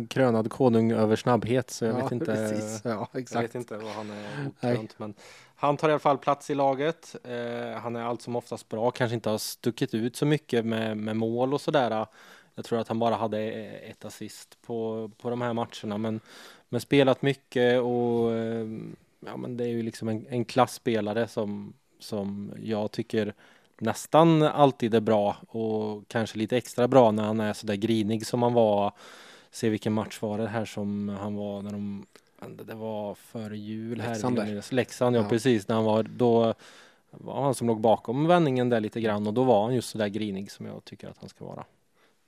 krönad 0.09 0.51
konung 0.51 0.93
över 0.93 1.17
snabbhet 1.17 1.71
så 1.71 1.85
jag 1.85 1.99
ja, 1.99 2.03
vet 2.03 2.13
inte. 2.13 2.25
Precis. 2.25 2.81
Ja, 2.85 3.09
Jag 3.13 3.23
exakt. 3.23 3.45
vet 3.45 3.55
inte 3.55 3.77
vad 3.77 3.93
han 3.93 4.11
är 4.11 4.49
okrönt, 4.49 4.99
men 4.99 5.15
han 5.57 5.77
tar 5.77 5.89
i 5.89 5.93
alla 5.93 5.99
fall 5.99 6.19
plats 6.19 6.51
i 6.51 6.55
laget. 6.55 7.17
Eh, 7.25 7.81
han 7.81 7.97
är 7.97 8.03
allt 8.03 8.23
som 8.23 8.37
oftast 8.37 8.69
bra, 8.69 8.91
kanske 8.91 9.15
inte 9.15 9.31
har 9.31 9.39
stuckit 9.39 9.95
ut 9.95 10.17
så 10.17 10.27
mycket 10.27 10.67
med, 10.67 10.97
med 10.97 11.17
mål 11.17 11.55
och 11.55 11.61
sådär. 11.61 12.07
Jag 12.55 12.65
tror 12.65 12.79
att 12.79 12.89
han 12.89 12.99
bara 12.99 13.15
hade 13.15 13.41
ett 13.41 14.05
assist 14.05 14.59
på, 14.63 15.11
på 15.19 15.31
de 15.31 15.41
här 15.41 15.53
matcherna, 15.53 15.99
men, 15.99 16.21
men 16.69 16.81
spelat 16.81 17.23
mycket 17.23 17.81
och 17.81 18.33
eh, 18.35 18.67
ja, 19.27 19.37
men 19.37 19.57
det 19.57 19.65
är 19.65 19.69
ju 19.69 19.83
liksom 19.83 20.09
en, 20.09 20.27
en 20.29 20.45
klassspelare 20.45 21.29
som, 21.29 21.75
som 21.99 22.53
jag 22.63 22.93
tycker 22.93 23.35
nästan 23.81 24.43
alltid 24.43 24.95
är 24.95 25.01
bra 25.01 25.37
och 25.49 26.09
kanske 26.09 26.39
lite 26.39 26.57
extra 26.57 26.89
bra 26.89 27.11
när 27.11 27.23
han 27.23 27.41
är 27.41 27.53
sådär 27.53 27.75
grinig 27.75 28.27
som 28.27 28.43
han 28.43 28.53
var. 28.53 28.93
Se 29.51 29.69
vilken 29.69 29.93
match 29.93 30.23
var 30.23 30.39
det 30.39 30.49
här 30.49 30.65
som 30.65 31.09
han 31.21 31.35
var 31.35 31.63
när 31.63 31.71
de 31.71 32.07
det 32.65 32.75
var 32.75 33.15
före 33.15 33.57
jul 33.57 34.01
här. 34.01 34.09
Leksand 34.11 34.37
där. 34.37 34.75
Leksand, 34.75 35.17
ja, 35.17 35.21
Ja. 35.21 35.29
precis. 35.29 35.69
När 35.69 35.75
han 35.77 35.85
var, 35.85 36.03
då 36.03 36.55
var 37.11 37.43
han 37.43 37.55
som 37.55 37.67
låg 37.67 37.81
bakom 37.81 38.27
vändningen 38.27 38.69
där 38.69 38.81
lite 38.81 39.01
grann 39.01 39.27
och 39.27 39.35
då 39.35 39.45
var 39.45 39.65
han 39.65 39.75
just 39.75 39.89
sådär 39.89 40.09
grinig 40.09 40.51
som 40.51 40.67
jag 40.67 40.85
tycker 40.85 41.09
att 41.09 41.17
han 41.21 41.29
ska 41.29 41.45
vara. 41.45 41.65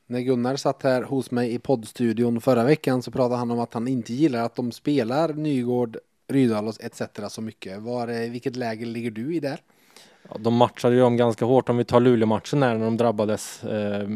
När 0.06 0.20
Gunnar 0.20 0.56
satt 0.56 0.82
här 0.82 1.02
hos 1.02 1.30
mig 1.30 1.54
i 1.54 1.58
poddstudion 1.58 2.40
förra 2.40 2.64
veckan 2.64 3.02
så 3.02 3.10
pratade 3.10 3.36
han 3.36 3.50
om 3.50 3.60
att 3.60 3.74
han 3.74 3.88
inte 3.88 4.12
gillar 4.14 4.44
att 4.44 4.54
de 4.54 4.72
spelar 4.72 5.32
Nygård, 5.32 5.96
Rydahl 6.28 6.68
och 6.68 6.74
etc. 6.80 7.02
så 7.28 7.42
mycket. 7.42 7.78
Var, 7.82 8.08
eh, 8.08 8.30
vilket 8.30 8.56
läge 8.56 8.84
ligger 8.84 9.10
du 9.10 9.36
i 9.36 9.40
där? 9.40 9.60
Ja, 10.28 10.36
de 10.38 10.54
matchade 10.54 10.94
ju 10.94 11.00
dem 11.00 11.16
ganska 11.16 11.44
hårt. 11.44 11.68
Om 11.68 11.76
vi 11.76 11.84
tar 11.84 12.00
Luleå-matchen 12.00 12.60
när 12.60 12.78
de 12.78 12.96
drabbades 12.96 13.64
eh, 13.64 14.08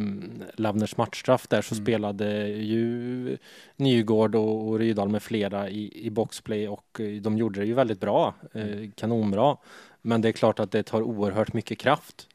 Lavners 0.55 0.97
matchstraff 0.97 1.49
där 1.49 1.63
så 1.63 1.75
Mm. 1.75 1.85
spelade 1.85 2.49
ju 2.49 3.39
Nygård 3.77 4.35
och, 4.35 4.69
och 4.69 4.79
Rydahl 4.79 5.09
med 5.09 5.23
flera 5.23 5.69
i, 5.71 6.07
i 6.07 6.11
boxplay 6.11 6.69
och 6.69 7.01
eh, 7.01 7.23
de 7.23 7.39
gjorde 7.39 7.61
det 7.61 7.67
ju 7.67 7.75
väldigt 7.75 8.01
bra. 8.01 8.35
Eh, 8.53 8.91
kanonbra. 8.95 9.57
Men 10.03 10.21
det 10.21 10.29
är 10.29 10.33
klart 10.33 10.61
att 10.61 10.71
det 10.71 10.83
tar 10.83 11.03
oerhört 11.03 11.53
mycket 11.53 11.79
kraft. 11.79 12.29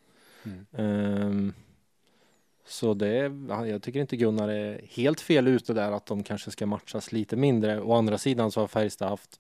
Mm. 0.43 0.65
Ehm, 0.77 1.53
så 2.67 2.93
det, 2.93 3.31
ja, 3.49 3.67
jag 3.67 3.81
tycker 3.81 3.99
inte 3.99 4.17
Gunnar 4.17 4.49
är 4.49 4.81
helt 4.89 5.21
fel 5.21 5.47
ute 5.47 5.73
där 5.73 5.91
att 5.91 6.05
de 6.05 6.23
kanske 6.23 6.51
ska 6.51 6.65
matchas 6.65 7.11
lite 7.11 7.35
mindre. 7.35 7.81
Å 7.81 7.93
andra 7.93 8.17
sidan 8.17 8.51
så 8.51 8.59
har 8.59 8.67
Färjestad 8.67 9.09
haft 9.09 9.39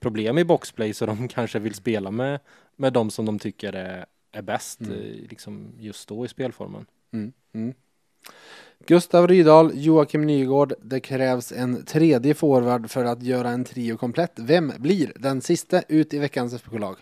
problem 0.00 0.38
i 0.38 0.44
boxplay 0.44 0.92
så 0.94 1.06
de 1.06 1.28
kanske 1.34 1.58
vill 1.58 1.74
spela 1.74 2.10
med, 2.10 2.40
med 2.76 2.92
de 2.92 3.10
som 3.10 3.24
de 3.26 3.38
tycker 3.38 3.72
är, 3.72 4.06
är 4.32 4.42
bäst 4.42 4.80
Mm. 4.80 4.92
eh, 4.92 5.28
liksom 5.30 5.66
just 5.78 6.08
då 6.08 6.24
i 6.24 6.28
spelformen. 6.28 6.86
Mm. 7.12 7.32
Mm. 7.54 7.74
Gustav 8.86 9.28
Rydahl, 9.28 9.70
Joakim 9.74 10.26
Nygård. 10.26 10.72
Det 10.82 11.00
krävs 11.00 11.52
en 11.52 11.84
tredje 11.84 12.34
forward 12.34 12.90
för 12.90 13.04
att 13.04 13.22
göra 13.22 13.50
en 13.50 13.64
trio 13.64 13.96
komplett. 13.96 14.32
Vem 14.36 14.72
blir 14.78 15.12
den 15.16 15.40
sista 15.40 15.82
ut 15.88 16.14
i 16.14 16.18
veckans 16.18 16.54
FBK-lag? 16.54 16.96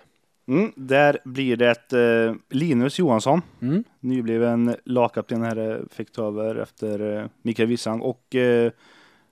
Mm, 0.48 0.72
där 0.76 1.18
blir 1.24 1.56
det 1.56 1.92
eh, 1.92 2.34
Linus 2.50 2.98
Johansson, 2.98 3.42
Mm. 3.60 3.84
nybliven 4.00 4.76
lagkapten 4.84 5.42
här, 5.42 5.70
eh, 5.70 5.78
fick 5.90 6.12
ta 6.12 6.26
över 6.26 6.54
efter 6.56 7.16
eh, 7.18 7.26
Mikael 7.42 7.68
Wissang. 7.68 8.00
Och 8.00 8.34
eh, 8.34 8.72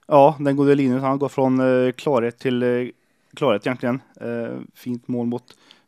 ja, 0.07 0.35
den 0.39 0.55
gode 0.55 0.75
Linus, 0.75 1.01
han 1.01 1.19
går 1.19 1.29
från 1.29 1.59
eh, 1.85 1.91
klarhet 1.91 2.39
till 2.39 2.63
eh, 2.63 2.87
klarhet 3.37 3.67
egentligen. 3.67 4.01
Eh, 4.21 4.59
fint 4.73 5.07
mål 5.07 5.27
mot 5.27 5.43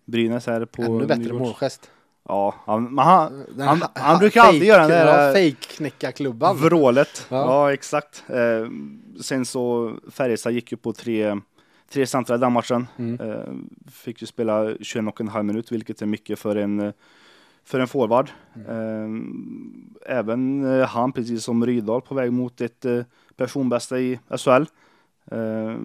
Brynäs 0.05 0.47
här 0.47 0.65
på 0.65 0.81
Ännu 0.81 1.05
bättre 1.05 1.23
Nygårds- 1.23 1.39
målgest. 1.39 1.91
Ja, 2.27 2.55
han, 2.65 2.97
han, 2.97 3.45
Den 3.55 3.67
han, 3.67 3.81
ha- 3.81 3.91
han 3.95 4.11
ha- 4.13 4.19
brukar 4.19 4.41
alltid 4.41 4.63
göra 4.63 4.81
den 4.87 4.89
där 5.07 5.27
ja, 5.27 5.33
Fake-knäcka-klubban. 5.33 6.57
vrålet. 6.57 7.27
Ja. 7.29 7.37
Ja, 7.37 7.73
exakt. 7.73 8.23
Eh, 8.29 8.69
sen 9.21 9.45
så 9.45 9.93
Färjestad 10.11 10.53
gick 10.53 10.71
ju 10.71 10.77
på 10.77 10.93
tre, 10.93 11.39
tre 11.91 12.05
centra 12.07 12.35
i 12.35 12.37
den 12.37 12.53
matchen. 12.53 12.87
Mm. 12.97 13.29
Eh, 13.29 13.53
fick 13.91 14.21
ju 14.21 14.27
spela 14.27 14.73
21 14.81 15.07
och 15.07 15.21
en 15.21 15.27
halv 15.27 15.45
minut, 15.45 15.71
vilket 15.71 16.01
är 16.01 16.05
mycket 16.05 16.39
för 16.39 16.55
en, 16.55 16.93
för 17.63 17.79
en 17.79 17.87
forward. 17.87 18.29
Eh, 18.67 19.07
även 20.17 20.65
eh, 20.79 20.87
han, 20.87 21.11
precis 21.11 21.43
som 21.43 21.65
Rydahl, 21.65 22.01
på 22.01 22.15
väg 22.15 22.33
mot 22.33 22.61
ett 22.61 22.85
eh, 22.85 23.01
personbästa 23.37 23.99
i 23.99 24.19
SHL. 24.37 24.63
Eh, 25.31 25.75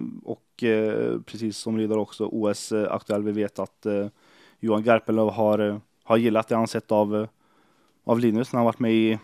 och 0.55 0.63
eh, 0.63 1.19
precis 1.21 1.57
som 1.57 1.77
Rydahl 1.77 1.99
också 1.99 2.25
OS-aktuell. 2.25 3.23
Vi 3.23 3.31
vet 3.31 3.59
att 3.59 3.85
eh, 3.85 4.07
Johan 4.59 4.83
Garpenlöv 4.83 5.29
har, 5.29 5.59
eh, 5.59 5.77
har 6.03 6.17
gillat 6.17 6.47
det 6.47 6.55
han 6.55 6.67
sett 6.67 6.91
av, 6.91 7.15
eh, 7.15 7.27
av 8.03 8.19
Linus 8.19 8.53
när 8.53 8.57
han 8.57 8.65
varit 8.65 8.79
med 8.79 8.93
i 8.93 9.19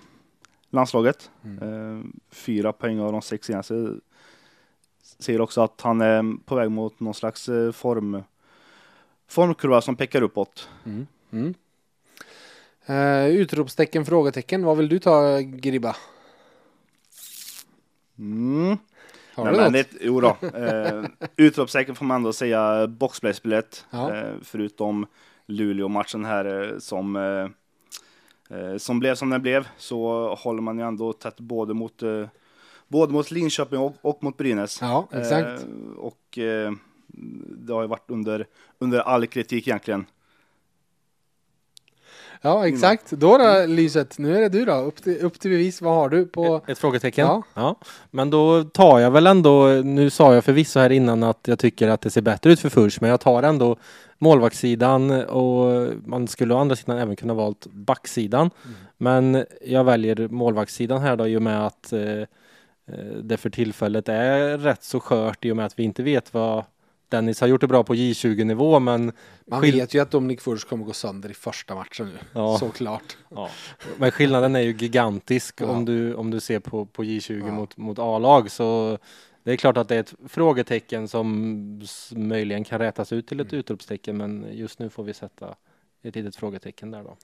landslaget. 0.69 1.31
Eh, 1.43 1.99
fyra 2.29 2.73
poäng 2.73 2.99
av 2.99 3.11
de 3.11 3.21
sex 3.21 3.47
senaste. 3.47 3.95
Ser 5.19 5.41
också 5.41 5.61
att 5.61 5.81
han 5.81 6.01
är 6.01 6.45
på 6.45 6.55
väg 6.55 6.71
mot 6.71 6.99
någon 6.99 7.13
slags 7.13 7.49
eh, 7.49 7.71
form, 7.71 8.23
formkurva 9.27 9.81
som 9.81 9.95
pekar 9.95 10.21
uppåt. 10.21 10.69
Mm. 10.85 11.07
Mm. 11.31 11.53
Uh, 12.89 13.27
utropstecken, 13.27 14.05
frågetecken. 14.05 14.63
Vad 14.63 14.77
vill 14.77 14.89
du 14.89 14.99
ta, 14.99 15.39
Gribba? 15.39 15.95
Mm. 18.19 18.77
Har 19.35 19.43
Nej, 19.45 19.53
du 19.53 19.59
men 19.59 19.71
något? 19.71 19.87
det, 19.91 19.97
jo 20.01 20.21
då. 20.21 20.37
Eh, 20.57 21.03
utropstecken 21.37 21.95
får 21.95 22.05
man 22.05 22.15
ändå 22.15 22.33
säga 22.33 22.87
boxplayspelet. 22.87 23.85
Ja. 23.89 24.15
Eh, 24.15 24.33
förutom 24.43 25.07
Luleå-matchen 25.45 26.25
här 26.25 26.71
eh, 26.71 26.77
som, 26.79 27.15
eh, 27.15 28.57
eh, 28.59 28.77
som 28.77 28.99
blev 28.99 29.15
som 29.15 29.29
den 29.29 29.41
blev 29.41 29.67
så 29.77 30.33
håller 30.35 30.61
man 30.61 30.77
ju 30.79 30.85
ändå 30.87 31.13
tätt 31.13 31.39
både 31.39 31.73
mot, 31.73 32.03
eh, 32.03 32.27
både 32.87 33.13
mot 33.13 33.31
Linköping 33.31 33.79
och, 33.79 33.95
och 34.01 34.23
mot 34.23 34.37
Brynäs. 34.37 34.81
Ja, 34.81 35.07
exakt. 35.11 35.65
Och 35.97 36.37
det 37.57 37.73
har 37.73 37.81
ju 37.81 37.87
varit 37.87 38.11
under, 38.11 38.47
under 38.79 38.99
all 38.99 39.27
kritik 39.27 39.67
egentligen. 39.67 40.05
Ja, 42.41 42.67
exakt. 42.67 43.11
Då 43.11 43.37
då, 43.37 43.65
Lyset. 43.67 44.17
Nu 44.17 44.37
är 44.37 44.41
det 44.41 44.49
du 44.49 44.65
då. 44.65 44.73
Upp 44.73 45.03
till, 45.03 45.17
upp 45.17 45.39
till 45.39 45.51
bevis. 45.51 45.81
Vad 45.81 45.95
har 45.95 46.09
du 46.09 46.25
på... 46.25 46.55
Ett, 46.55 46.69
ett 46.69 46.77
frågetecken? 46.77 47.27
Ja. 47.27 47.43
Ja. 47.53 47.75
Men 48.11 48.29
då 48.29 48.63
tar 48.63 48.99
jag 48.99 49.11
väl 49.11 49.27
ändå, 49.27 49.67
nu 49.67 50.09
sa 50.09 50.33
jag 50.33 50.43
förvisso 50.43 50.79
här 50.79 50.89
innan 50.89 51.23
att 51.23 51.39
jag 51.47 51.59
tycker 51.59 51.87
att 51.87 52.01
det 52.01 52.09
ser 52.09 52.21
bättre 52.21 52.51
ut 52.51 52.59
för 52.59 52.69
Furs, 52.69 53.01
men 53.01 53.09
jag 53.09 53.19
tar 53.19 53.43
ändå 53.43 53.77
målvaktssidan 54.17 55.11
och 55.25 55.87
man 56.05 56.27
skulle 56.27 56.53
å 56.53 56.57
andra 56.57 56.75
sidan 56.75 56.97
även 56.97 57.15
kunna 57.15 57.33
valt 57.33 57.67
backsidan. 57.67 58.49
Men 58.97 59.45
jag 59.65 59.83
väljer 59.83 60.27
målvaktssidan 60.27 61.01
här 61.01 61.15
då 61.15 61.27
i 61.27 61.37
och 61.37 61.41
med 61.41 61.65
att 61.65 61.93
eh, 61.93 62.01
eh, 62.01 62.25
det 63.23 63.37
för 63.37 63.49
tillfället 63.49 64.09
är 64.09 64.57
rätt 64.57 64.83
så 64.83 64.99
skört 64.99 65.45
i 65.45 65.51
och 65.51 65.57
med 65.57 65.65
att 65.65 65.79
vi 65.79 65.83
inte 65.83 66.03
vet 66.03 66.33
vad 66.33 66.63
Dennis 67.11 67.41
har 67.41 67.47
gjort 67.47 67.61
det 67.61 67.67
bra 67.67 67.83
på 67.83 67.95
J20 67.95 68.43
nivå 68.43 68.79
men 68.79 69.11
Man 69.47 69.61
vet 69.61 69.93
ju 69.93 69.99
att 69.99 70.11
Dominik 70.11 70.41
Furs 70.41 70.63
kommer 70.65 70.85
gå 70.85 70.93
sönder 70.93 71.29
i 71.31 71.33
första 71.33 71.75
matchen 71.75 72.05
nu. 72.07 72.17
Ja. 72.33 72.57
Såklart. 72.59 73.17
Ja, 73.29 73.49
men 73.97 74.11
skillnaden 74.11 74.55
är 74.55 74.59
ju 74.59 74.71
gigantisk 74.73 75.61
Ja. 75.61 75.65
om, 75.67 75.85
du, 75.85 76.13
om 76.13 76.31
du 76.31 76.39
ser 76.39 76.59
på, 76.59 76.85
på 76.85 77.03
J20 77.03 77.43
Ja. 77.47 77.51
mot, 77.53 77.77
mot 77.77 77.99
A-lag. 77.99 78.51
Så 78.51 78.97
det 79.43 79.51
är 79.51 79.55
klart 79.57 79.77
att 79.77 79.87
det 79.87 79.95
är 79.95 79.99
ett 79.99 80.13
frågetecken 80.27 81.07
som 81.07 81.81
möjligen 82.11 82.63
kan 82.63 82.79
rätas 82.79 83.11
ut 83.13 83.27
till 83.27 83.39
ett 83.39 83.51
Mm. 83.51 83.59
utropstecken. 83.59 84.17
Men 84.17 84.45
just 84.51 84.79
nu 84.79 84.89
får 84.89 85.03
vi 85.03 85.13
sätta 85.13 85.55
ett 86.03 86.15
litet 86.15 86.35
frågetecken 86.35 86.91
där 86.91 87.03
då. 87.03 87.17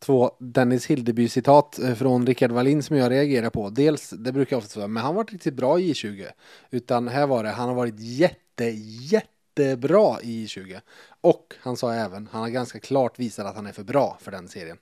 Två 0.00 0.30
Dennis 0.38 0.86
Hildeby-citat 0.86 1.78
eh, 1.78 1.94
från 1.94 2.26
Rickard 2.26 2.50
Wallin 2.50 2.82
som 2.82 2.96
jag 2.96 3.10
reagerar 3.10 3.50
på. 3.50 3.70
Dels, 3.70 4.10
det 4.10 4.32
brukar 4.32 4.56
jag 4.56 4.58
ofta 4.58 4.70
säga, 4.70 4.86
men 4.86 5.02
han 5.02 5.14
har 5.14 5.22
varit 5.22 5.32
riktigt 5.32 5.54
bra 5.54 5.80
i 5.80 5.92
J20. 5.92 6.26
Utan 6.70 7.08
här 7.08 7.26
var 7.26 7.44
det, 7.44 7.50
han 7.50 7.68
har 7.68 7.74
varit 7.74 7.94
jätte, 7.98 8.64
jättebra 9.00 10.20
i 10.22 10.46
J20. 10.46 10.80
Och 11.20 11.54
han 11.60 11.76
sa 11.76 11.92
även, 11.92 12.28
han 12.32 12.40
har 12.40 12.48
ganska 12.48 12.80
klart 12.80 13.18
visat 13.18 13.46
att 13.46 13.56
han 13.56 13.66
är 13.66 13.72
för 13.72 13.82
bra 13.82 14.18
för 14.20 14.30
den 14.30 14.48
serien. 14.48 14.78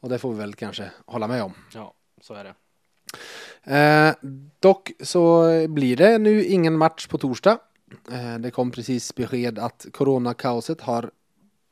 Och 0.00 0.08
det 0.08 0.18
får 0.18 0.32
vi 0.32 0.38
väl 0.38 0.54
kanske 0.54 0.90
hålla 1.06 1.26
med 1.26 1.42
om. 1.42 1.54
Ja, 1.74 1.94
så 2.20 2.34
är 2.34 2.44
det. 2.44 2.54
Eh, 3.64 4.14
dock 4.60 4.92
så 5.00 5.44
blir 5.68 5.96
det 5.96 6.18
nu 6.18 6.44
ingen 6.44 6.78
match 6.78 7.06
på 7.06 7.18
torsdag. 7.18 7.58
Eh, 8.12 8.38
det 8.38 8.50
kom 8.50 8.70
precis 8.70 9.14
besked 9.14 9.58
att 9.58 9.86
coronakaoset 9.92 10.80
har 10.80 11.10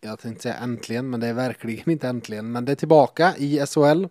jag 0.00 0.18
tänkte 0.18 0.42
säga 0.42 0.54
äntligen, 0.54 1.10
men 1.10 1.20
det 1.20 1.26
är 1.26 1.32
verkligen 1.32 1.90
inte 1.90 2.08
äntligen. 2.08 2.52
Men 2.52 2.64
det 2.64 2.72
är 2.72 2.76
tillbaka 2.76 3.34
i 3.36 3.66
SHL. 3.66 4.04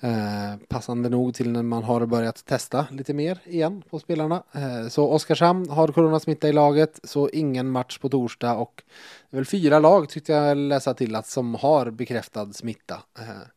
Eh, 0.00 0.56
passande 0.68 1.08
nog 1.08 1.34
till 1.34 1.50
när 1.50 1.62
man 1.62 1.82
har 1.82 2.06
börjat 2.06 2.44
testa 2.44 2.86
lite 2.90 3.14
mer 3.14 3.38
igen 3.44 3.82
på 3.90 3.98
spelarna. 3.98 4.42
Eh, 4.52 4.88
så 4.88 5.08
Oskarshamn 5.08 5.70
har 5.70 5.88
coronasmitta 5.88 6.48
i 6.48 6.52
laget, 6.52 7.00
så 7.04 7.28
ingen 7.28 7.70
match 7.70 7.98
på 7.98 8.08
torsdag 8.08 8.54
och 8.54 8.82
det 9.30 9.36
är 9.36 9.38
väl 9.38 9.46
fyra 9.46 9.78
lag 9.78 10.08
tyckte 10.08 10.32
jag 10.32 10.56
läsa 10.56 10.94
till 10.94 11.14
att 11.14 11.26
som 11.26 11.54
har 11.54 11.90
bekräftad 11.90 12.52
smitta. 12.52 13.02
Eh, 13.18 13.48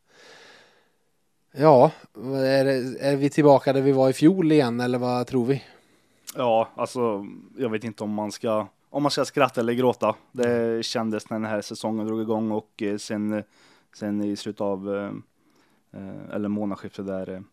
ja, 1.51 1.91
är, 2.33 2.65
det, 2.65 2.99
är 2.99 3.15
vi 3.15 3.29
tillbaka 3.29 3.73
där 3.73 3.81
vi 3.81 3.91
var 3.91 4.09
i 4.09 4.13
fjol 4.13 4.51
igen 4.51 4.79
eller 4.79 4.97
vad 4.97 5.27
tror 5.27 5.45
vi? 5.45 5.63
Ja, 6.35 6.69
alltså 6.75 7.25
jag 7.57 7.69
vet 7.69 7.83
inte 7.83 8.03
om 8.03 8.13
man 8.13 8.31
ska 8.31 8.67
om 8.89 9.03
man 9.03 9.11
ska 9.11 9.25
skratta 9.25 9.61
eller 9.61 9.73
gråta. 9.73 10.15
Det 10.31 10.85
kändes 10.85 11.29
när 11.29 11.39
den 11.39 11.49
här 11.49 11.61
säsongen 11.61 12.07
drog 12.07 12.21
igång 12.21 12.51
och 12.51 12.81
eh, 12.81 12.97
sen, 12.97 13.43
sen 13.95 14.23
i 14.23 14.35
slutet 14.35 14.61
av 14.61 14.95
eh, 14.95 15.11
eh, 16.01 16.35
eller 16.35 16.49
månadsskiftet 16.49 17.07
där 17.07 17.43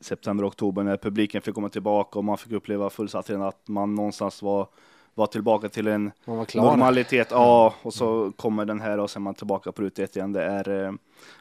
september, 0.00 0.48
oktober 0.48 0.82
när 0.82 0.96
publiken 0.96 1.42
fick 1.42 1.54
komma 1.54 1.68
tillbaka 1.68 2.18
och 2.18 2.24
man 2.24 2.38
fick 2.38 2.52
uppleva 2.52 2.90
fullsatt 2.90 3.30
redan 3.30 3.42
att 3.42 3.68
man 3.68 3.94
någonstans 3.94 4.42
var, 4.42 4.66
var 5.14 5.26
tillbaka 5.26 5.68
till 5.68 5.86
en 5.86 6.12
normalitet. 6.54 7.28
Ja, 7.30 7.74
och 7.82 7.94
så 7.94 8.32
kommer 8.36 8.64
den 8.64 8.80
här 8.80 8.98
och 8.98 9.10
sen 9.10 9.22
är 9.22 9.24
man 9.24 9.34
tillbaka 9.34 9.72
på 9.72 9.82
ruta 9.82 10.02
ett 10.02 10.16
igen. 10.16 10.32
Det 10.32 10.42
är, 10.42 10.98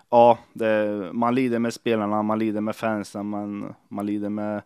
ja, 0.09 0.37
det, 0.53 1.09
man 1.13 1.35
lider 1.35 1.59
med 1.59 1.73
spelarna, 1.73 2.21
man 2.21 2.39
lider 2.39 2.61
med 2.61 2.75
fansen, 2.75 3.25
man, 3.25 3.73
man 3.87 4.05
lider 4.05 4.29
med 4.29 4.61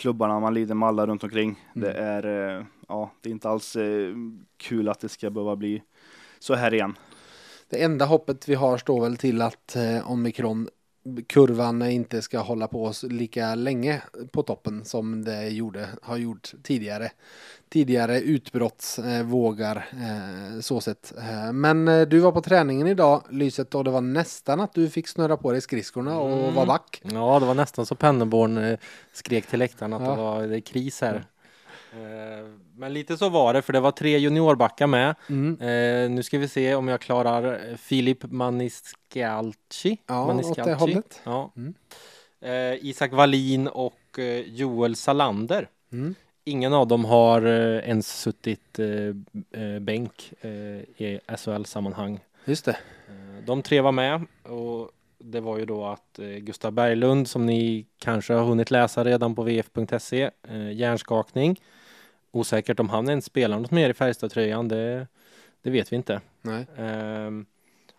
klubbarna, 0.00 0.40
man 0.40 0.54
lider 0.54 0.74
med 0.74 0.88
alla 0.88 1.06
runt 1.06 1.24
omkring. 1.24 1.64
Mm. 1.76 1.88
Det 1.88 1.92
är, 1.92 2.56
eh, 2.58 2.64
ja, 2.88 3.10
det 3.20 3.28
är 3.28 3.30
inte 3.30 3.48
alls 3.48 3.76
eh, 3.76 4.14
kul 4.56 4.88
att 4.88 5.00
det 5.00 5.08
ska 5.08 5.30
behöva 5.30 5.56
bli 5.56 5.82
så 6.38 6.54
här 6.54 6.74
igen. 6.74 6.98
Det 7.70 7.82
enda 7.82 8.04
hoppet 8.04 8.48
vi 8.48 8.54
har 8.54 8.78
står 8.78 9.00
väl 9.00 9.16
till 9.16 9.42
att 9.42 9.76
eh, 9.76 10.10
omikron 10.10 10.68
kurvan 11.26 11.82
inte 11.82 12.22
ska 12.22 12.38
hålla 12.38 12.68
på 12.68 12.92
lika 13.02 13.54
länge 13.54 14.02
på 14.32 14.42
toppen 14.42 14.84
som 14.84 15.24
det 15.24 15.48
gjorde, 15.48 15.88
har 16.02 16.16
gjort 16.16 16.52
tidigare. 16.62 17.10
Tidigare 17.68 18.20
utbrottsvågar 18.20 19.88
eh, 19.92 20.60
så 20.60 20.80
sett. 20.80 21.12
Eh, 21.18 21.52
men 21.52 21.88
eh, 21.88 22.00
du 22.00 22.18
var 22.18 22.32
på 22.32 22.40
träningen 22.40 22.86
idag 22.86 23.22
Lyset 23.30 23.74
och 23.74 23.84
det 23.84 23.90
var 23.90 24.00
nästan 24.00 24.60
att 24.60 24.74
du 24.74 24.90
fick 24.90 25.08
snurra 25.08 25.36
på 25.36 25.52
dig 25.52 25.60
skridskorna 25.60 26.18
och 26.18 26.38
mm. 26.38 26.54
var 26.54 26.66
back. 26.66 27.02
Ja, 27.04 27.38
det 27.40 27.46
var 27.46 27.54
nästan 27.54 27.86
så 27.86 27.94
Penneborn 27.94 28.58
eh, 28.58 28.78
skrek 29.12 29.46
till 29.46 29.58
läktaren 29.58 29.92
att 29.92 30.02
ja. 30.02 30.10
det 30.10 30.16
var 30.16 30.46
det 30.46 30.60
kris 30.60 31.00
här. 31.00 31.24
Mm. 31.92 32.60
Men 32.76 32.92
lite 32.92 33.16
så 33.16 33.28
var 33.28 33.54
det, 33.54 33.62
för 33.62 33.72
det 33.72 33.80
var 33.80 33.90
tre 33.90 34.18
juniorbackar 34.18 34.86
med. 34.86 35.14
Mm. 35.28 35.60
Eh, 35.60 36.10
nu 36.10 36.22
ska 36.22 36.38
vi 36.38 36.48
se 36.48 36.74
om 36.74 36.88
jag 36.88 37.00
klarar 37.00 37.76
Filip 37.76 38.18
Maniscalci. 38.22 39.98
Ja, 40.06 40.26
Maniscalci. 40.26 40.60
åt 40.60 40.66
det 40.66 40.74
hållet. 40.74 41.20
Ja. 41.24 41.52
Mm. 41.56 41.74
Eh, 42.40 42.86
Isak 42.86 43.12
Wallin 43.12 43.68
och 43.68 44.18
eh, 44.18 44.40
Joel 44.40 44.96
Salander. 44.96 45.68
Mm. 45.92 46.14
Ingen 46.44 46.72
av 46.72 46.86
dem 46.86 47.04
har 47.04 47.42
eh, 47.42 47.88
ens 47.88 48.20
suttit 48.20 48.78
eh, 48.78 49.62
eh, 49.62 49.78
bänk 49.80 50.32
i 50.96 51.18
SHL-sammanhang. 51.36 52.20
Just 52.44 52.64
det. 52.64 52.76
de 53.46 53.62
tre 53.62 53.80
var 53.80 53.92
med 53.92 54.24
och 54.42 54.90
det 55.18 55.40
var 55.40 55.58
ju 55.58 55.64
då 55.64 55.86
att 55.86 56.18
Gustav 56.38 56.72
Berglund 56.72 57.28
som 57.28 57.46
ni 57.46 57.86
kanske 57.98 58.32
har 58.32 58.44
hunnit 58.44 58.70
läsa 58.70 59.04
redan 59.04 59.34
på 59.34 59.42
vf.se, 59.42 60.30
hjärnskakning 60.72 61.60
osäkert 62.30 62.80
om 62.80 62.88
han 62.88 63.08
ens 63.08 63.24
spelar 63.24 63.58
något 63.58 63.70
mer 63.70 63.90
i 63.90 63.94
Färjestad-tröjan. 63.94 64.68
Det, 64.68 65.06
det 65.62 65.70
vet 65.70 65.92
vi 65.92 65.96
inte. 65.96 66.20
Nej. 66.42 66.66
Um, 66.78 67.46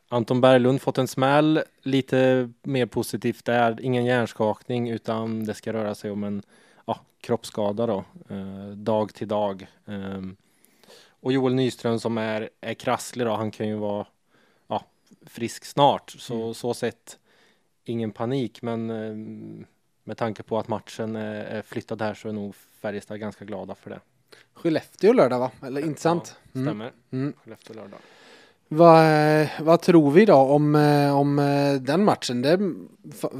Anton 0.07 0.41
Berglund 0.41 0.81
fått 0.81 0.97
en 0.97 1.07
smäll, 1.07 1.63
lite 1.81 2.49
mer 2.63 2.85
positivt 2.85 3.45
där. 3.45 3.81
Ingen 3.81 4.05
hjärnskakning 4.05 4.89
utan 4.89 5.45
det 5.45 5.53
ska 5.53 5.73
röra 5.73 5.95
sig 5.95 6.11
om 6.11 6.23
en 6.23 6.43
ja, 6.85 6.99
kroppsskada 7.21 7.85
då, 7.87 8.03
uh, 8.31 8.69
dag 8.69 9.13
till 9.13 9.27
dag. 9.27 9.67
Um, 9.85 10.35
och 11.09 11.33
Joel 11.33 11.53
Nyström 11.55 11.99
som 11.99 12.17
är, 12.17 12.49
är 12.61 12.73
krasslig 12.73 13.27
då, 13.27 13.33
han 13.33 13.51
kan 13.51 13.67
ju 13.67 13.75
vara 13.75 14.05
ja, 14.67 14.85
frisk 15.25 15.65
snart. 15.65 16.11
Så 16.11 16.41
mm. 16.41 16.53
så 16.53 16.73
sett 16.73 17.19
ingen 17.83 18.11
panik, 18.11 18.61
men 18.61 18.89
um, 18.89 19.65
med 20.03 20.17
tanke 20.17 20.43
på 20.43 20.59
att 20.59 20.67
matchen 20.67 21.15
är, 21.15 21.43
är 21.43 21.61
flyttad 21.61 22.01
här 22.01 22.13
så 22.13 22.29
är 22.29 22.33
nog 22.33 22.55
Färjestad 22.55 23.19
ganska 23.19 23.45
glada 23.45 23.75
för 23.75 23.89
det. 23.89 23.99
Skellefteå 24.53 25.13
lördag 25.13 25.39
va? 25.39 25.51
Eller 25.63 25.85
inte 25.85 26.01
sant? 26.01 26.35
Ja, 26.43 26.59
mm. 26.59 26.67
stämmer. 26.67 26.91
Mm. 27.11 27.33
Skellefteå 27.43 27.75
lördag. 27.75 27.99
Vad, 28.67 29.47
vad 29.59 29.81
tror 29.81 30.11
vi 30.11 30.25
då 30.25 30.35
om, 30.35 30.75
eh, 30.75 31.17
om 31.17 31.39
eh, 31.39 31.73
den 31.81 32.05
matchen? 32.05 32.41
Det, 32.41 32.59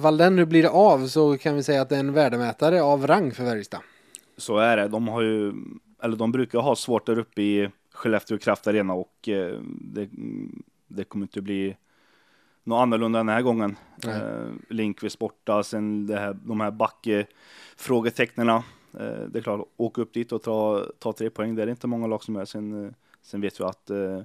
fall 0.01 0.17
den 0.17 0.35
nu 0.35 0.45
blir 0.45 0.65
av 0.65 1.07
så 1.07 1.37
kan 1.37 1.55
vi 1.55 1.63
säga 1.63 1.81
att 1.81 1.89
det 1.89 1.95
är 1.95 1.99
en 1.99 2.13
värdemätare 2.13 2.81
av 2.81 3.07
rang 3.07 3.31
för 3.31 3.45
Färjestad. 3.45 3.79
Så 4.37 4.57
är 4.57 4.77
det. 4.77 4.87
De 4.87 5.07
har 5.07 5.21
ju, 5.21 5.53
eller 6.03 6.17
de 6.17 6.31
brukar 6.31 6.59
ha 6.59 6.75
svårt 6.75 7.05
där 7.05 7.19
uppe 7.19 7.41
i 7.41 7.69
Skellefteå 7.93 8.37
Kraft 8.37 8.67
Arena 8.67 8.93
och 8.93 9.29
eh, 9.29 9.59
det, 9.81 10.09
det 10.87 11.03
kommer 11.03 11.23
inte 11.23 11.41
bli 11.41 11.75
något 12.63 12.81
annorlunda 12.81 13.19
den 13.19 13.29
här 13.29 13.41
gången. 13.41 13.77
Eh, 14.07 14.47
Linkvist 14.69 15.19
borta, 15.19 15.63
sen 15.63 16.07
det 16.07 16.19
här, 16.19 16.37
de 16.43 16.61
här 16.61 16.71
backfrågetecknena. 16.71 18.63
Eh, 18.99 19.27
det 19.27 19.39
är 19.39 19.43
klart, 19.43 19.67
åka 19.77 20.01
upp 20.01 20.13
dit 20.13 20.31
och 20.31 20.43
ta, 20.43 20.85
ta 20.99 21.13
tre 21.13 21.29
poäng, 21.29 21.55
det 21.55 21.63
är 21.63 21.67
inte 21.67 21.87
många 21.87 22.07
lag 22.07 22.23
som 22.23 22.35
är. 22.35 22.45
Sen, 22.45 22.85
eh, 22.85 22.91
sen 23.21 23.41
vet 23.41 23.59
vi 23.59 23.63
att 23.63 23.89
eh, 23.89 24.19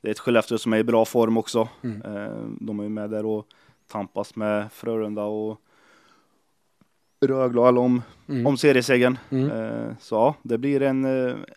det 0.00 0.08
är 0.08 0.10
ett 0.10 0.18
Skellefteå 0.18 0.58
som 0.58 0.72
är 0.72 0.78
i 0.78 0.84
bra 0.84 1.04
form 1.04 1.36
också. 1.36 1.68
Mm. 1.82 2.56
De 2.60 2.80
är 2.80 2.82
ju 2.82 2.88
med 2.88 3.10
där 3.10 3.26
och 3.26 3.46
tampas 3.86 4.36
med 4.36 4.72
Frölunda 4.72 5.22
och 5.22 5.60
Rögle 7.20 7.60
om, 7.60 8.02
mm. 8.28 8.46
om 8.46 8.56
seriesegern. 8.56 9.18
Mm. 9.30 9.94
Så 10.00 10.14
ja, 10.14 10.34
det 10.42 10.58
blir 10.58 10.82
en, 10.82 11.04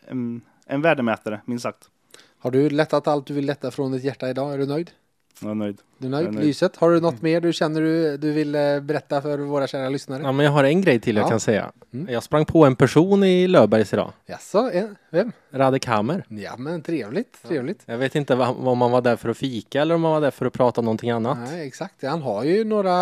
en, 0.08 0.41
en 0.65 0.82
värdemätare, 0.82 1.41
minst 1.45 1.63
sagt. 1.63 1.89
Har 2.38 2.52
du 2.52 2.69
lättat 2.69 3.08
allt 3.08 3.26
du 3.26 3.34
vill 3.34 3.45
lätta 3.45 3.71
från 3.71 3.91
ditt 3.91 4.04
hjärta 4.04 4.30
idag? 4.30 4.54
Är 4.54 4.58
du 4.58 4.65
nöjd? 4.65 4.91
Jag 5.39 5.52
är 5.52 5.56
nöjd. 5.56 5.82
Du 5.98 6.08
är 6.08 6.12
nöjd? 6.12 6.28
är 6.28 6.32
nöjd. 6.32 6.46
Lyset, 6.46 6.76
har 6.76 6.91
du 6.91 7.00
något 7.00 7.12
mm. 7.12 7.24
mer 7.24 7.41
du 7.41 7.54
känner 7.54 7.82
du, 7.82 8.17
du 8.17 8.32
vill 8.32 8.56
eh, 8.56 8.80
berätta 8.80 9.22
för 9.22 9.38
våra 9.38 9.67
kära 9.67 9.89
lyssnare? 9.89 10.22
Ja, 10.24 10.32
men 10.32 10.46
jag 10.46 10.54
har 10.54 10.63
en 10.63 10.82
grej 10.82 11.00
till 11.00 11.15
jag 11.15 11.26
ja. 11.26 11.30
kan 11.30 11.39
säga. 11.39 11.72
Mm. 11.94 12.13
Jag 12.13 12.24
sprang 12.24 12.46
på 12.46 12.65
en 12.65 12.76
person 12.76 13.24
i 13.24 13.48
Löfbergs 13.48 13.94
idag. 13.94 14.12
Jaså, 14.26 14.72
vem? 15.10 15.32
Radek 15.52 15.86
Hammer. 15.86 16.26
Ja, 16.30 16.58
men 16.58 16.82
trevligt, 16.82 17.44
trevligt. 17.48 17.84
Ja. 17.86 17.94
Jag 17.94 18.00
vet 18.00 18.15
inte 18.15 18.36
om 18.36 18.78
man 18.78 18.91
var 18.91 19.02
där 19.02 19.15
för 19.15 19.30
att 19.30 19.38
fika 19.38 19.82
eller 19.82 19.96
om 19.96 20.02
man 20.02 20.12
var 20.12 20.22
där 20.22 20.32
för 20.32 20.46
att 20.46 20.54
prata 20.54 20.82
om 20.82 20.86
någonting 20.86 21.10
annat. 21.10 21.38
Nej, 21.52 21.67
exakt. 21.67 22.04
Han 22.04 22.22
har 22.22 22.44
ju 22.44 22.63
några, 22.63 22.94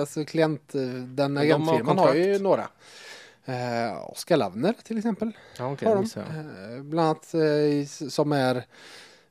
alltså 0.00 0.24
klient, 0.24 0.74
eh, 0.74 0.80
den 1.04 1.36
agentfirman 1.36 1.98
har, 1.98 2.06
har 2.06 2.14
ju 2.14 2.38
några. 2.38 2.68
Eh, 3.48 4.10
Oskar 4.10 4.36
Lavner 4.36 4.74
till 4.82 4.98
exempel. 4.98 5.32
Ja, 5.58 5.72
okay, 5.72 5.88
har 5.88 5.96
de. 5.96 6.20
Eh, 6.20 6.82
bland 6.82 7.06
annat 7.06 7.34
eh, 7.34 8.08
som 8.08 8.32
är 8.32 8.56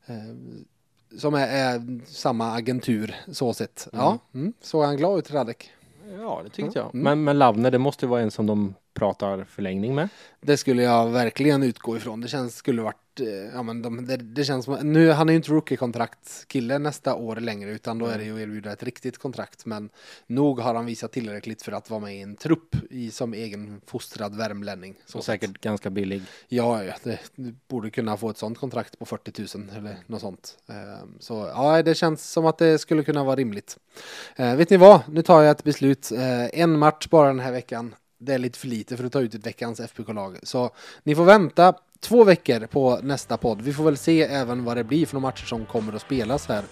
eh, 0.05 0.15
som 1.17 1.33
är, 1.33 1.47
är, 1.47 1.99
samma 2.05 2.51
agentur 2.51 3.15
så 3.31 3.53
sett. 3.53 3.87
Mm. 3.93 4.05
Ja, 4.05 4.19
mm. 4.33 4.53
såg 4.61 4.83
han 4.83 4.97
glad 4.97 5.19
ut 5.19 5.31
Radek? 5.31 5.71
Ja, 6.19 6.41
det 6.43 6.49
tyckte 6.49 6.79
jag. 6.79 6.95
Mm. 6.95 7.03
Men, 7.03 7.23
men 7.23 7.37
Lavner, 7.37 7.71
det 7.71 7.79
måste 7.79 8.07
vara 8.07 8.21
en 8.21 8.31
som 8.31 8.45
de 8.45 8.73
pratar 8.97 9.43
förlängning 9.43 9.95
med. 9.95 10.09
Det 10.41 10.57
skulle 10.57 10.83
jag 10.83 11.09
verkligen 11.09 11.63
utgå 11.63 11.97
ifrån. 11.97 12.21
Det 12.21 12.27
känns 12.27 12.55
skulle 12.55 12.81
varit 12.81 13.07
Eh, 13.19 13.27
ja 13.53 13.63
men 13.63 13.81
de, 13.81 14.05
det, 14.05 14.17
det, 14.17 14.43
känns 14.43 14.65
som, 14.65 14.75
nu, 14.93 15.11
han 15.11 15.29
är 15.29 15.33
ju 15.33 15.37
inte 15.37 15.51
rookie-kontrakt 15.51 16.47
kille 16.47 16.79
nästa 16.79 17.15
år 17.15 17.35
längre 17.35 17.71
utan 17.71 17.97
då 17.97 18.05
är 18.05 18.17
det 18.17 18.23
ju 18.23 18.33
att 18.33 18.39
erbjuda 18.39 18.71
ett 18.71 18.83
riktigt 18.83 19.17
kontrakt 19.17 19.65
men 19.65 19.89
nog 20.27 20.59
har 20.59 20.75
han 20.75 20.85
visat 20.85 21.11
tillräckligt 21.11 21.61
för 21.61 21.71
att 21.71 21.89
vara 21.89 21.99
med 21.99 22.15
i 22.15 22.21
en 22.21 22.35
trupp 22.35 22.75
i, 22.89 23.11
som 23.11 23.33
egen 23.33 23.81
fostrad 23.85 24.35
värmlänning. 24.35 24.95
Så 25.05 25.21
säkert 25.21 25.49
att, 25.49 25.61
ganska 25.61 25.89
billig. 25.89 26.21
Ja, 26.47 26.83
ja 26.83 26.93
det, 27.03 27.19
du 27.35 27.55
borde 27.67 27.89
kunna 27.89 28.17
få 28.17 28.29
ett 28.29 28.37
sånt 28.37 28.57
kontrakt 28.57 28.99
på 28.99 29.05
40 29.05 29.57
000 29.57 29.69
eller 29.77 29.97
något 30.05 30.21
sånt. 30.21 30.57
Ehm, 30.67 31.17
så 31.19 31.51
ja, 31.55 31.83
det 31.83 31.95
känns 31.95 32.31
som 32.31 32.45
att 32.45 32.57
det 32.57 32.77
skulle 32.77 33.03
kunna 33.03 33.23
vara 33.23 33.35
rimligt. 33.35 33.77
Eh, 34.35 34.55
vet 34.55 34.69
ni 34.69 34.77
vad, 34.77 35.01
nu 35.07 35.21
tar 35.21 35.41
jag 35.41 35.51
ett 35.51 35.63
beslut. 35.63 36.11
Eh, 36.11 36.59
en 36.59 36.79
match 36.79 37.07
bara 37.07 37.27
den 37.27 37.39
här 37.39 37.51
veckan 37.51 37.95
det 38.19 38.33
är 38.33 38.37
lite 38.37 38.59
för 38.59 38.67
lite 38.67 38.97
för 38.97 39.03
att 39.03 39.11
ta 39.11 39.21
ut 39.21 39.35
ett 39.35 39.45
veckans 39.45 39.79
FBK-lag. 39.79 40.37
Så 40.43 40.71
ni 41.03 41.15
får 41.15 41.25
vänta 41.25 41.73
två 41.99 42.23
veckor 42.23 42.67
på 42.67 42.99
nästa 43.03 43.37
podd. 43.37 43.61
Vi 43.61 43.73
får 43.73 43.83
väl 43.83 43.97
se 43.97 44.21
även 44.21 44.63
vad 44.63 44.77
det 44.77 44.83
blir 44.83 45.05
för 45.05 45.13
de 45.13 45.21
matcher 45.21 45.45
som 45.45 45.65
kommer 45.65 45.93
att 45.93 46.01
spelas 46.01 46.47
här. 46.47 46.63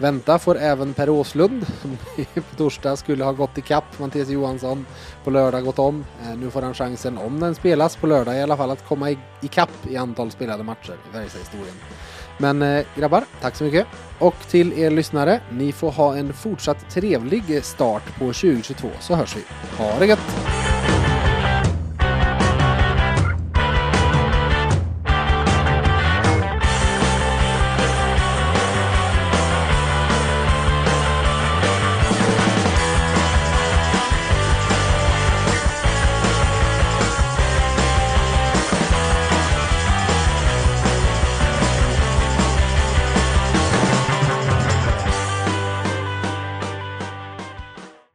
Vänta 0.00 0.38
får 0.38 0.58
även 0.58 0.94
Per 0.94 1.08
Åslund 1.08 1.66
som 1.82 1.98
på 2.34 2.56
torsdag 2.56 2.96
skulle 2.96 3.24
ha 3.24 3.32
gått 3.32 3.58
i 3.58 3.60
kapp 3.60 3.98
Mattias 3.98 4.28
Johansson 4.28 4.86
på 5.24 5.30
lördag 5.30 5.64
gått 5.64 5.78
om. 5.78 6.04
Eh, 6.22 6.36
nu 6.36 6.50
får 6.50 6.62
han 6.62 6.74
chansen, 6.74 7.18
om 7.18 7.40
den 7.40 7.54
spelas 7.54 7.96
på 7.96 8.06
lördag 8.06 8.36
i 8.36 8.42
alla 8.42 8.56
fall, 8.56 8.70
att 8.70 8.88
komma 8.88 9.10
i, 9.10 9.18
i 9.42 9.48
kapp 9.48 9.86
i 9.90 9.96
antal 9.96 10.30
spelade 10.30 10.62
matcher 10.62 10.96
i 11.10 11.12
Färjestad-historien. 11.12 11.74
Men 12.38 12.62
eh, 12.62 12.84
grabbar, 12.96 13.24
tack 13.40 13.56
så 13.56 13.64
mycket. 13.64 13.86
Och 14.18 14.36
till 14.50 14.72
er 14.78 14.90
lyssnare, 14.90 15.40
ni 15.50 15.72
får 15.72 15.90
ha 15.90 16.16
en 16.16 16.32
fortsatt 16.32 16.90
trevlig 16.90 17.64
start 17.64 18.18
på 18.18 18.24
2022 18.24 18.88
så 19.00 19.14
hörs 19.14 19.36
vi. 19.36 19.42
Ha 19.76 19.98
det 19.98 20.06
gött! 20.06 21.03